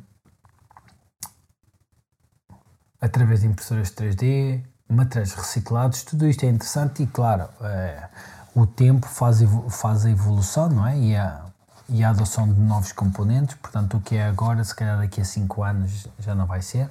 através 3.00 3.40
de 3.40 3.46
impressoras 3.46 3.90
3D, 3.90 4.64
materiais 4.88 5.32
reciclados, 5.34 6.02
tudo 6.02 6.26
isto 6.26 6.44
é 6.44 6.48
interessante 6.48 7.02
e 7.02 7.06
claro, 7.06 7.48
é, 7.60 8.08
o 8.54 8.66
tempo 8.66 9.06
faz, 9.06 9.40
faz 9.70 10.06
a 10.06 10.10
evolução, 10.10 10.68
não 10.68 10.86
é? 10.86 10.98
E 10.98 11.16
a, 11.16 11.44
e 11.88 12.02
a 12.02 12.10
adoção 12.10 12.52
de 12.52 12.58
novos 12.58 12.92
componentes, 12.92 13.54
portanto, 13.56 13.98
o 13.98 14.00
que 14.00 14.16
é 14.16 14.26
agora, 14.26 14.62
se 14.64 14.74
calhar 14.74 14.98
daqui 14.98 15.20
a 15.20 15.24
5 15.24 15.62
anos 15.62 16.08
já 16.18 16.34
não 16.34 16.46
vai 16.46 16.62
ser. 16.62 16.88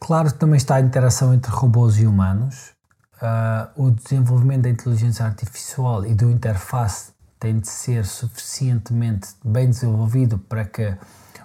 Claro 0.00 0.32
que 0.32 0.38
também 0.38 0.56
está 0.56 0.76
a 0.76 0.80
interação 0.80 1.34
entre 1.34 1.50
robôs 1.50 1.98
e 1.98 2.06
humanos. 2.06 2.72
Uh, 3.20 3.86
o 3.86 3.90
desenvolvimento 3.90 4.62
da 4.62 4.70
inteligência 4.70 5.24
artificial 5.24 6.06
e 6.06 6.14
do 6.14 6.30
interface 6.30 7.12
tem 7.38 7.58
de 7.58 7.68
ser 7.68 8.04
suficientemente 8.04 9.28
bem 9.44 9.68
desenvolvido 9.68 10.38
para 10.38 10.64
que 10.64 10.96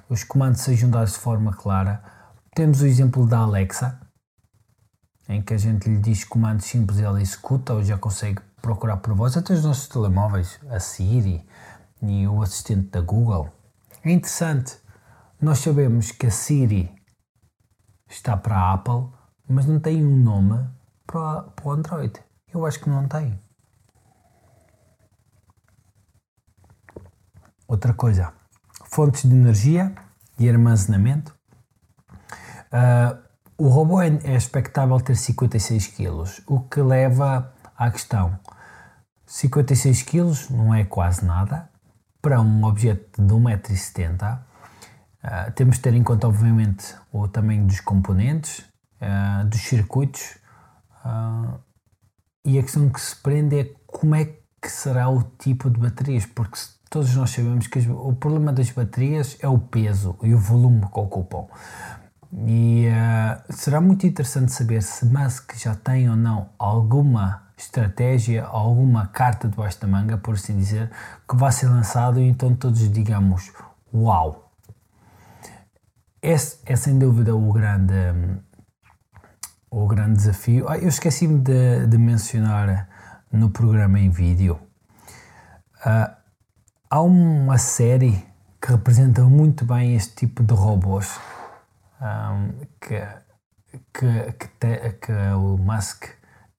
os 0.07 0.23
comandos 0.23 0.61
sejam 0.61 0.89
dados 0.89 1.13
de 1.13 1.19
forma 1.19 1.51
clara. 1.53 2.03
Temos 2.55 2.81
o 2.81 2.85
exemplo 2.85 3.25
da 3.25 3.39
Alexa, 3.39 3.99
em 5.27 5.41
que 5.41 5.53
a 5.53 5.57
gente 5.57 5.89
lhe 5.89 5.97
diz 5.97 6.23
comandos 6.23 6.65
simples 6.65 6.99
e 6.99 7.03
ela 7.03 7.21
executa 7.21 7.73
ou 7.73 7.83
já 7.83 7.97
consegue 7.97 8.39
procurar 8.61 8.97
por 8.97 9.13
voz, 9.15 9.35
até 9.35 9.53
os 9.53 9.63
nossos 9.63 9.87
telemóveis, 9.87 10.59
a 10.69 10.79
Siri, 10.79 11.43
e 12.01 12.27
o 12.27 12.41
assistente 12.41 12.89
da 12.89 13.01
Google. 13.01 13.49
É 14.03 14.11
interessante. 14.11 14.77
Nós 15.41 15.59
sabemos 15.59 16.11
que 16.11 16.27
a 16.27 16.31
Siri 16.31 16.93
está 18.13 18.37
para 18.37 18.55
a 18.55 18.73
Apple, 18.73 19.09
mas 19.47 19.65
não 19.65 19.79
tem 19.79 20.05
um 20.05 20.17
nome 20.17 20.67
para, 21.05 21.43
para 21.43 21.67
o 21.67 21.71
Android. 21.71 22.13
Eu 22.53 22.65
acho 22.65 22.79
que 22.79 22.89
não 22.89 23.07
tem. 23.07 23.39
Outra 27.67 27.93
coisa, 27.93 28.33
fontes 28.85 29.23
de 29.23 29.33
energia 29.33 29.93
e 30.37 30.47
armazenamento. 30.47 31.35
Uh, 32.71 33.23
o 33.57 33.67
robô 33.67 34.01
é, 34.01 34.07
é 34.23 34.35
expectável 34.35 34.99
ter 34.99 35.15
56 35.15 35.87
kg, 35.87 36.43
o 36.47 36.59
que 36.61 36.81
leva 36.81 37.53
à 37.75 37.89
questão: 37.89 38.37
56 39.25 40.03
kg 40.03 40.51
não 40.51 40.73
é 40.73 40.83
quase 40.83 41.25
nada, 41.25 41.69
para 42.21 42.39
um 42.41 42.63
objeto 42.63 43.21
de 43.21 43.33
1,70m, 43.33 44.39
uh, 45.23 45.51
temos 45.53 45.77
de 45.77 45.81
ter 45.81 45.93
em 45.93 46.03
conta, 46.03 46.27
obviamente, 46.27 46.95
o 47.11 47.27
tamanho 47.27 47.65
dos 47.65 47.79
componentes, 47.79 48.59
uh, 49.01 49.45
dos 49.47 49.61
circuitos, 49.61 50.37
uh, 51.05 51.59
e 52.45 52.59
a 52.59 52.61
questão 52.61 52.89
que 52.89 52.99
se 52.99 53.15
prende 53.15 53.59
é 53.59 53.73
como 53.87 54.15
é 54.15 54.25
que 54.25 54.69
será 54.69 55.09
o 55.09 55.23
tipo 55.23 55.69
de 55.69 55.79
baterias, 55.79 56.25
porque 56.25 56.59
todos 56.89 57.15
nós 57.15 57.29
sabemos 57.31 57.67
que 57.67 57.79
o 57.89 58.13
problema 58.13 58.51
das 58.51 58.69
baterias 58.69 59.37
é 59.41 59.47
o 59.47 59.57
peso 59.57 60.17
e 60.21 60.33
o 60.33 60.37
volume 60.37 60.81
que 60.81 60.99
ocupam. 60.99 61.47
E 62.47 62.87
será 63.49 63.79
muito 63.79 64.07
interessante 64.07 64.51
saber 64.51 64.81
se 64.81 65.05
Musk 65.05 65.53
já 65.55 65.75
tem 65.75 66.09
ou 66.09 66.15
não 66.15 66.49
alguma 66.57 67.43
estratégia, 67.57 68.45
alguma 68.45 69.07
carta 69.07 69.47
debaixo 69.47 69.79
da 69.79 69.87
manga, 69.87 70.17
por 70.17 70.35
assim 70.35 70.57
dizer, 70.57 70.89
que 71.27 71.35
vai 71.35 71.51
ser 71.51 71.67
lançado 71.67 72.19
e 72.19 72.27
então 72.27 72.55
todos 72.55 72.91
digamos 72.91 73.51
uau. 73.93 74.42
Esse 76.23 76.57
é 76.65 76.73
sem 76.77 76.97
dúvida 76.97 77.35
o 77.35 77.51
grande, 77.51 77.93
o 79.69 79.85
grande 79.85 80.13
desafio. 80.13 80.69
Ah, 80.69 80.77
eu 80.77 80.87
esqueci-me 80.87 81.37
de, 81.37 81.85
de, 81.85 81.97
mencionar 81.97 82.87
no 83.29 83.49
programa 83.49 83.99
em 83.99 84.09
vídeo. 84.09 84.57
Uh, 85.85 86.15
há 86.89 87.01
uma 87.01 87.57
série 87.57 88.25
que 88.61 88.71
representa 88.71 89.21
muito 89.25 89.65
bem 89.65 89.97
este 89.97 90.15
tipo 90.15 90.41
de 90.43 90.53
robôs 90.53 91.19
um, 91.99 92.05
ah, 92.05 92.49
que, 92.79 93.01
que, 93.93 94.31
que, 94.31 94.47
te, 94.47 94.93
que 95.01 95.11
o 95.35 95.57
Musk 95.57 96.05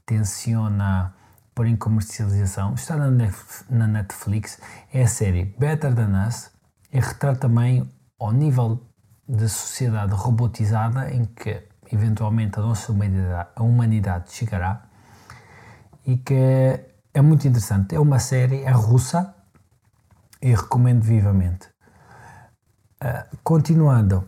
tenciona 0.05 1.15
pôr 1.55 1.69
em 1.69 1.77
comercialização, 1.77 2.75
está 2.75 2.97
na 2.99 3.87
Netflix, 3.87 4.61
é 4.93 5.05
a 5.05 5.09
série 5.09 5.47
Better 5.59 5.95
Than 5.95 6.29
Us 6.29 6.51
e 6.93 7.01
retrata 7.01 7.41
também 7.41 7.91
ao 8.19 8.31
nível 8.31 8.94
da 9.27 9.49
sociedade 9.49 10.13
robotizada 10.13 11.11
em 11.13 11.25
que 11.25 11.63
eventualmente 11.91 12.59
a 12.59 12.63
nossa 12.63 12.93
humanidade, 12.93 13.49
a 13.57 13.63
humanidade 13.63 14.33
chegará 14.33 14.83
e 16.07 16.17
que 16.17 16.81
é 17.15 17.23
muito 17.23 17.47
interessante. 17.47 17.95
É 17.95 18.01
uma 18.01 18.19
série, 18.19 18.63
é 18.63 18.71
russa 18.71 19.35
e 20.43 20.51
recomendo 20.51 21.03
vivamente. 21.03 21.69
Uh, 23.03 23.37
continuando, 23.43 24.27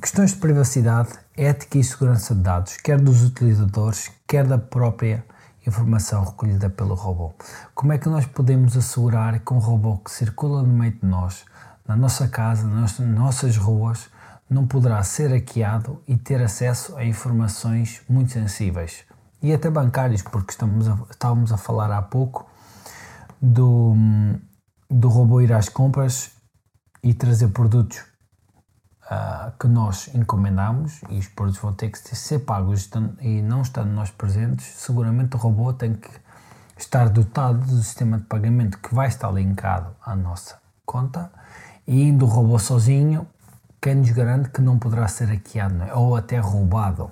questões 0.00 0.32
de 0.32 0.38
privacidade, 0.38 1.10
ética 1.36 1.78
e 1.78 1.84
segurança 1.84 2.34
de 2.34 2.42
dados, 2.42 2.76
quer 2.76 3.00
dos 3.00 3.22
utilizadores, 3.24 4.10
quer 4.26 4.46
da 4.46 4.58
própria 4.58 5.24
informação 5.66 6.24
recolhida 6.24 6.70
pelo 6.70 6.94
robô. 6.94 7.32
Como 7.74 7.92
é 7.92 7.98
que 7.98 8.08
nós 8.08 8.24
podemos 8.26 8.76
assegurar 8.76 9.38
que 9.40 9.52
um 9.52 9.58
robô 9.58 9.98
que 9.98 10.10
circula 10.10 10.62
no 10.62 10.72
meio 10.72 10.92
de 10.92 11.04
nós, 11.04 11.44
na 11.86 11.96
nossa 11.96 12.28
casa, 12.28 12.66
nas 12.66 12.98
nossas 12.98 13.56
ruas, 13.56 14.08
não 14.50 14.66
poderá 14.66 15.02
ser 15.04 15.30
hackeado 15.30 16.02
e 16.06 16.16
ter 16.16 16.42
acesso 16.42 16.96
a 16.96 17.04
informações 17.04 18.02
muito 18.08 18.32
sensíveis? 18.32 19.04
E 19.40 19.54
até 19.54 19.70
bancários, 19.70 20.22
porque 20.22 20.50
estamos 20.50 20.88
a, 20.88 20.98
estávamos 21.10 21.52
a 21.52 21.56
falar 21.56 21.90
há 21.92 22.02
pouco 22.02 22.50
do, 23.40 23.94
do 24.90 25.08
robô 25.08 25.40
ir 25.40 25.52
às 25.52 25.68
compras 25.68 26.32
e 27.02 27.14
trazer 27.14 27.48
produtos 27.48 27.98
uh, 29.04 29.52
que 29.58 29.66
nós 29.66 30.14
encomendamos 30.14 31.00
e 31.08 31.18
os 31.18 31.28
produtos 31.28 31.60
vão 31.60 31.72
ter 31.72 31.90
que 31.90 31.98
ser 31.98 32.40
pagos 32.40 32.90
e 33.20 33.40
não 33.40 33.62
estando 33.62 33.90
nós 33.92 34.10
presentes, 34.10 34.66
seguramente 34.66 35.36
o 35.36 35.38
robô 35.38 35.72
tem 35.72 35.94
que 35.94 36.10
estar 36.76 37.08
dotado 37.08 37.58
do 37.58 37.82
sistema 37.82 38.18
de 38.18 38.24
pagamento 38.24 38.78
que 38.78 38.94
vai 38.94 39.08
estar 39.08 39.30
linkado 39.30 39.94
à 40.04 40.14
nossa 40.14 40.58
conta 40.84 41.30
e 41.86 42.02
indo 42.02 42.24
o 42.24 42.28
robô 42.28 42.58
sozinho, 42.58 43.26
quem 43.80 43.96
nos 43.96 44.10
garante 44.10 44.50
que 44.50 44.60
não 44.60 44.78
poderá 44.78 45.08
ser 45.08 45.26
hackeado 45.26 45.82
é? 45.82 45.94
ou 45.94 46.16
até 46.16 46.38
roubado. 46.38 47.10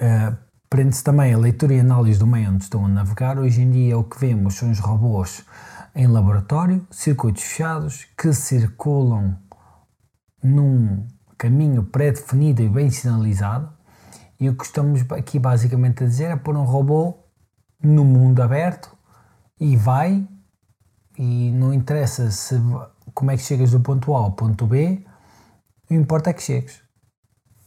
Uh, 0.00 0.46
Prende-se 0.68 1.04
também 1.04 1.32
a 1.32 1.38
leitura 1.38 1.74
e 1.74 1.80
análise 1.80 2.18
do 2.18 2.26
meio 2.26 2.50
onde 2.50 2.64
estão 2.64 2.84
a 2.84 2.88
navegar. 2.88 3.38
Hoje 3.38 3.62
em 3.62 3.70
dia 3.70 3.96
o 3.96 4.02
que 4.02 4.18
vemos 4.18 4.56
são 4.56 4.70
os 4.70 4.80
robôs 4.80 5.44
em 5.94 6.08
laboratório, 6.08 6.84
circuitos 6.90 7.44
fechados, 7.44 8.04
que 8.18 8.32
circulam 8.32 9.38
num 10.42 11.06
caminho 11.38 11.84
pré-definido 11.84 12.62
e 12.62 12.68
bem 12.68 12.90
sinalizado. 12.90 13.72
E 14.40 14.50
o 14.50 14.56
que 14.56 14.64
estamos 14.64 15.00
aqui 15.12 15.38
basicamente 15.38 16.02
a 16.02 16.06
dizer 16.06 16.30
é 16.30 16.36
pôr 16.36 16.56
um 16.56 16.64
robô 16.64 17.16
no 17.80 18.04
mundo 18.04 18.42
aberto 18.42 18.94
e 19.58 19.76
vai, 19.76 20.26
e 21.16 21.52
não 21.52 21.72
interessa 21.72 22.30
se, 22.30 22.60
como 23.16 23.30
é 23.30 23.36
que 23.36 23.42
chegas 23.42 23.70
do 23.70 23.80
ponto 23.80 24.14
A 24.14 24.18
ao 24.18 24.32
ponto 24.32 24.66
B, 24.66 25.02
o 25.88 25.94
importa 25.94 26.28
é 26.28 26.32
que 26.34 26.42
chegues. 26.42 26.82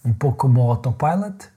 Um 0.05 0.13
pouco 0.13 0.37
como 0.37 0.63
o 0.63 0.69
autopilot, 0.69 1.49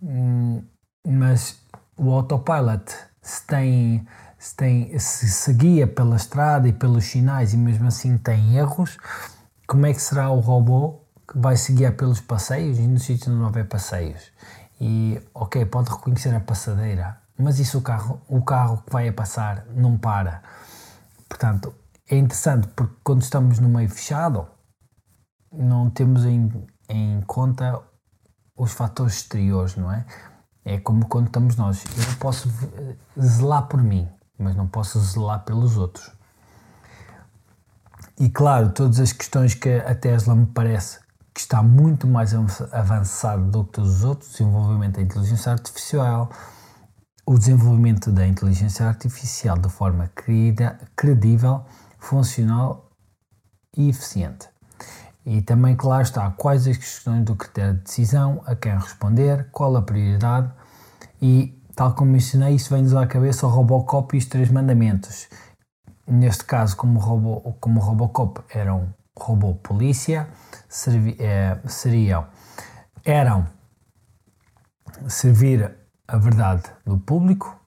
hum, 0.00 0.62
mas 1.04 1.60
o 1.96 2.12
autopilot 2.12 2.84
se 3.20 3.44
tem, 3.48 4.06
se 4.38 4.54
tem 4.54 4.96
se, 4.96 5.28
se 5.28 5.52
guia 5.54 5.88
pela 5.88 6.14
estrada 6.14 6.68
e 6.68 6.72
pelos 6.72 7.04
sinais 7.04 7.52
e 7.52 7.56
mesmo 7.56 7.88
assim 7.88 8.16
tem 8.16 8.56
erros, 8.56 8.96
como 9.66 9.84
é 9.84 9.92
que 9.92 10.00
será 10.00 10.30
o 10.30 10.38
robô 10.38 11.04
que 11.26 11.36
vai 11.36 11.56
se 11.56 11.72
guiar 11.72 11.94
pelos 11.94 12.20
passeios 12.20 12.78
e 12.78 12.86
no 12.86 13.00
sítio 13.00 13.32
não 13.32 13.46
houver 13.46 13.66
passeios? 13.66 14.30
E, 14.80 15.20
ok, 15.34 15.66
pode 15.66 15.90
reconhecer 15.90 16.32
a 16.32 16.38
passadeira, 16.38 17.18
mas 17.36 17.58
isso 17.58 17.78
o 17.78 17.82
carro, 17.82 18.22
o 18.28 18.40
carro 18.40 18.84
que 18.86 18.92
vai 18.92 19.08
a 19.08 19.12
passar 19.12 19.66
não 19.74 19.98
para. 19.98 20.42
Portanto, 21.28 21.74
é 22.08 22.16
interessante 22.16 22.68
porque 22.68 22.94
quando 23.04 23.22
estamos 23.22 23.58
no 23.58 23.68
meio 23.68 23.88
fechado, 23.88 24.46
não 25.52 25.90
temos 25.90 26.24
em, 26.24 26.50
em 26.88 27.20
conta 27.22 27.80
os 28.56 28.72
fatores 28.72 29.14
exteriores, 29.14 29.76
não 29.76 29.92
é? 29.92 30.04
É 30.64 30.78
como 30.78 31.06
quando 31.06 31.26
estamos 31.26 31.56
nós. 31.56 31.84
Eu 31.84 32.16
posso 32.18 32.50
zelar 33.20 33.66
por 33.68 33.82
mim, 33.82 34.08
mas 34.38 34.56
não 34.56 34.66
posso 34.66 34.98
zelar 35.00 35.44
pelos 35.44 35.76
outros. 35.76 36.10
E 38.18 38.28
claro, 38.28 38.70
todas 38.70 38.98
as 38.98 39.12
questões 39.12 39.54
que 39.54 39.68
a 39.68 39.94
Tesla 39.94 40.34
me 40.34 40.46
parece 40.46 40.98
que 41.32 41.40
está 41.40 41.62
muito 41.62 42.06
mais 42.06 42.34
avançado 42.72 43.48
do 43.50 43.64
que 43.64 43.72
todos 43.72 43.98
os 43.98 44.04
outros, 44.04 44.32
desenvolvimento 44.32 44.96
da 44.96 45.02
inteligência 45.02 45.52
artificial, 45.52 46.30
o 47.24 47.38
desenvolvimento 47.38 48.10
da 48.10 48.26
inteligência 48.26 48.86
artificial 48.86 49.56
de 49.56 49.68
forma 49.68 50.10
credível, 50.96 51.64
funcional 52.08 52.90
e 53.76 53.88
eficiente. 53.88 54.48
E 55.24 55.42
também, 55.42 55.76
claro 55.76 56.02
está, 56.02 56.30
quais 56.30 56.66
as 56.66 56.76
questões 56.76 57.24
do 57.24 57.36
critério 57.36 57.74
de 57.74 57.82
decisão, 57.82 58.42
a 58.46 58.56
quem 58.56 58.72
responder, 58.72 59.48
qual 59.50 59.76
a 59.76 59.82
prioridade 59.82 60.50
e, 61.20 61.54
tal 61.74 61.94
como 61.94 62.12
mencionei, 62.12 62.54
isso 62.54 62.70
vem-nos 62.70 62.94
à 62.94 63.06
cabeça 63.06 63.46
o 63.46 63.50
Robocop 63.50 64.16
e 64.16 64.18
os 64.18 64.26
três 64.26 64.50
mandamentos 64.50 65.28
neste 66.08 66.44
caso, 66.44 66.76
como, 66.76 66.98
robô, 66.98 67.40
como 67.60 67.80
o 67.80 67.82
Robocop 67.82 68.40
era 68.50 68.74
um 68.74 68.88
robô 69.16 69.54
polícia, 69.54 70.28
servi, 70.68 71.16
é, 71.18 71.58
seriam, 71.66 72.26
eram 73.04 73.46
servir 75.08 75.76
a 76.06 76.16
verdade 76.16 76.62
do 76.86 76.98
público, 76.98 77.60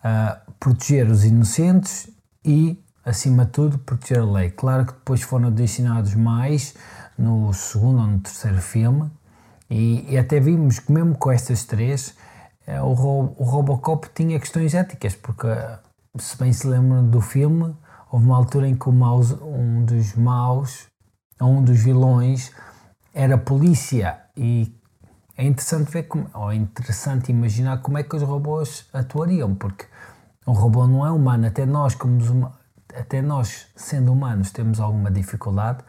uh, 0.00 0.52
proteger 0.58 1.08
os 1.08 1.24
inocentes 1.24 2.10
e, 2.44 2.82
acima 3.08 3.44
de 3.44 3.52
tudo, 3.52 3.78
proteger 3.78 4.20
a 4.20 4.24
lei. 4.24 4.50
Claro 4.50 4.86
que 4.86 4.92
depois 4.92 5.22
foram 5.22 5.48
adicionados 5.48 6.14
mais 6.14 6.74
no 7.16 7.52
segundo 7.52 8.00
ou 8.00 8.06
no 8.06 8.20
terceiro 8.20 8.60
filme, 8.60 9.10
e, 9.70 10.06
e 10.08 10.18
até 10.18 10.38
vimos 10.38 10.78
que, 10.78 10.92
mesmo 10.92 11.16
com 11.16 11.30
estas 11.30 11.64
três, 11.64 12.14
uh, 12.66 12.84
o, 12.84 13.34
o 13.36 13.44
Robocop 13.44 14.08
tinha 14.14 14.38
questões 14.38 14.74
éticas, 14.74 15.14
porque 15.14 15.48
se 16.18 16.38
bem 16.38 16.52
se 16.52 16.66
lembram 16.66 17.08
do 17.08 17.20
filme, 17.20 17.74
houve 18.10 18.24
uma 18.24 18.36
altura 18.36 18.68
em 18.68 18.74
que 18.74 18.90
maus, 18.90 19.32
um 19.32 19.84
dos 19.84 20.14
maus, 20.14 20.86
um 21.40 21.62
dos 21.62 21.82
vilões, 21.82 22.52
era 23.12 23.36
polícia 23.36 24.18
e 24.36 24.72
é 25.36 25.44
interessante 25.44 25.90
ver 25.90 26.04
como, 26.04 26.28
ou 26.34 26.50
é 26.50 26.56
interessante 26.56 27.30
imaginar 27.30 27.78
como 27.78 27.98
é 27.98 28.02
que 28.02 28.16
os 28.16 28.22
robôs 28.22 28.86
atuariam, 28.92 29.54
porque 29.54 29.86
um 30.46 30.52
robô 30.52 30.86
não 30.86 31.06
é 31.06 31.10
humano, 31.10 31.46
até 31.46 31.66
nós, 31.66 31.94
como 31.94 32.18
até 32.94 33.22
nós, 33.22 33.66
sendo 33.76 34.12
humanos, 34.12 34.50
temos 34.50 34.80
alguma 34.80 35.10
dificuldade, 35.10 35.84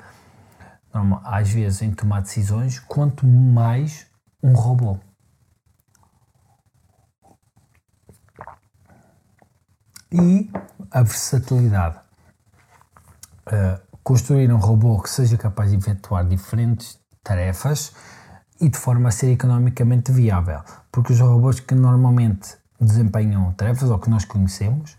às 1.24 1.50
vezes, 1.50 1.82
em 1.82 1.92
tomar 1.92 2.22
decisões, 2.22 2.80
quanto 2.80 3.26
mais 3.26 4.08
um 4.44 4.54
robô. 4.54 5.00
e 10.12 10.50
a 10.92 11.04
versatilidade. 11.04 11.98
Uh, 13.48 13.80
construir 14.04 14.52
um 14.52 14.58
robô 14.58 15.00
que 15.02 15.10
seja 15.10 15.38
capaz 15.38 15.72
de 15.72 15.78
efetuar 15.78 16.26
diferentes 16.26 17.00
tarefas 17.24 17.94
e 18.60 18.70
de 18.70 18.78
forma 18.78 19.10
a 19.10 19.12
ser 19.12 19.32
economicamente 19.32 20.12
viável, 20.12 20.62
porque 20.92 21.14
os 21.14 21.20
robôs 21.20 21.60
que 21.60 21.76
normalmente 21.76 22.58
desempenham 22.80 23.52
tarefas 23.54 23.90
ou 23.90 24.00
que 24.00 24.10
nós 24.10 24.26
conhecemos 24.26 24.98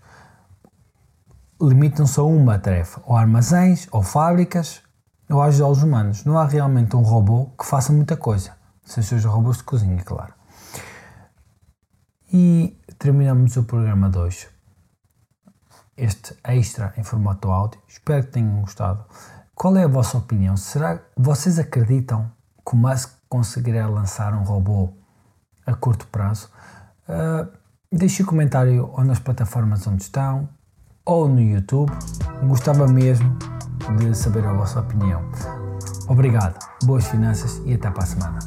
limitam-se 1.61 2.18
a 2.18 2.23
uma 2.23 2.59
tarefa, 2.59 3.03
ou 3.05 3.16
armazéns, 3.16 3.88
ou 3.90 4.03
fábricas, 4.03 4.83
ou 5.29 5.42
ajudar 5.42 5.68
os 5.68 5.83
humanos. 5.83 6.25
Não 6.25 6.38
há 6.38 6.46
realmente 6.46 6.96
um 6.96 7.03
robô 7.03 7.46
que 7.59 7.66
faça 7.66 7.92
muita 7.92 8.16
coisa, 8.16 8.53
sem 8.85 9.03
seus 9.03 9.25
robôs 9.25 9.59
de 9.59 9.64
cozinha, 9.64 10.03
claro. 10.03 10.35
E 12.33 12.79
terminamos 12.99 13.57
o 13.57 13.64
programa 13.64 14.09
de 14.09 14.18
hoje 14.18 14.49
este 16.01 16.35
extra 16.42 16.94
em 16.96 17.03
formato 17.03 17.51
áudio. 17.51 17.81
Espero 17.87 18.25
que 18.25 18.33
tenham 18.33 18.61
gostado. 18.62 19.05
Qual 19.55 19.77
é 19.77 19.85
a 19.85 19.88
vossa 19.88 20.16
opinião? 20.16 20.57
Será 20.57 20.96
que 20.96 21.05
vocês 21.16 21.59
acreditam 21.59 22.31
que 22.66 22.75
o 22.75 22.79
Musk 22.79 23.11
conseguirá 23.29 23.87
lançar 23.87 24.33
um 24.33 24.42
robô 24.42 24.94
a 25.66 25.75
curto 25.75 26.07
prazo? 26.07 26.51
Uh, 27.07 27.53
deixe 27.92 28.23
um 28.23 28.27
comentário 28.27 28.90
ou 28.90 29.05
nas 29.05 29.18
plataformas 29.18 29.87
onde 29.87 30.03
estão 30.03 30.49
ou 31.11 31.29
no 31.29 31.40
YouTube. 31.40 31.92
Gostava 32.44 32.87
mesmo 32.87 33.37
de 33.99 34.16
saber 34.16 34.46
a 34.46 34.53
vossa 34.53 34.79
opinião. 34.81 35.23
Obrigado, 36.09 36.59
boas 36.85 37.07
finanças 37.09 37.61
e 37.66 37.75
até 37.75 37.90
para 37.90 38.05
a 38.05 38.07
semana. 38.07 38.38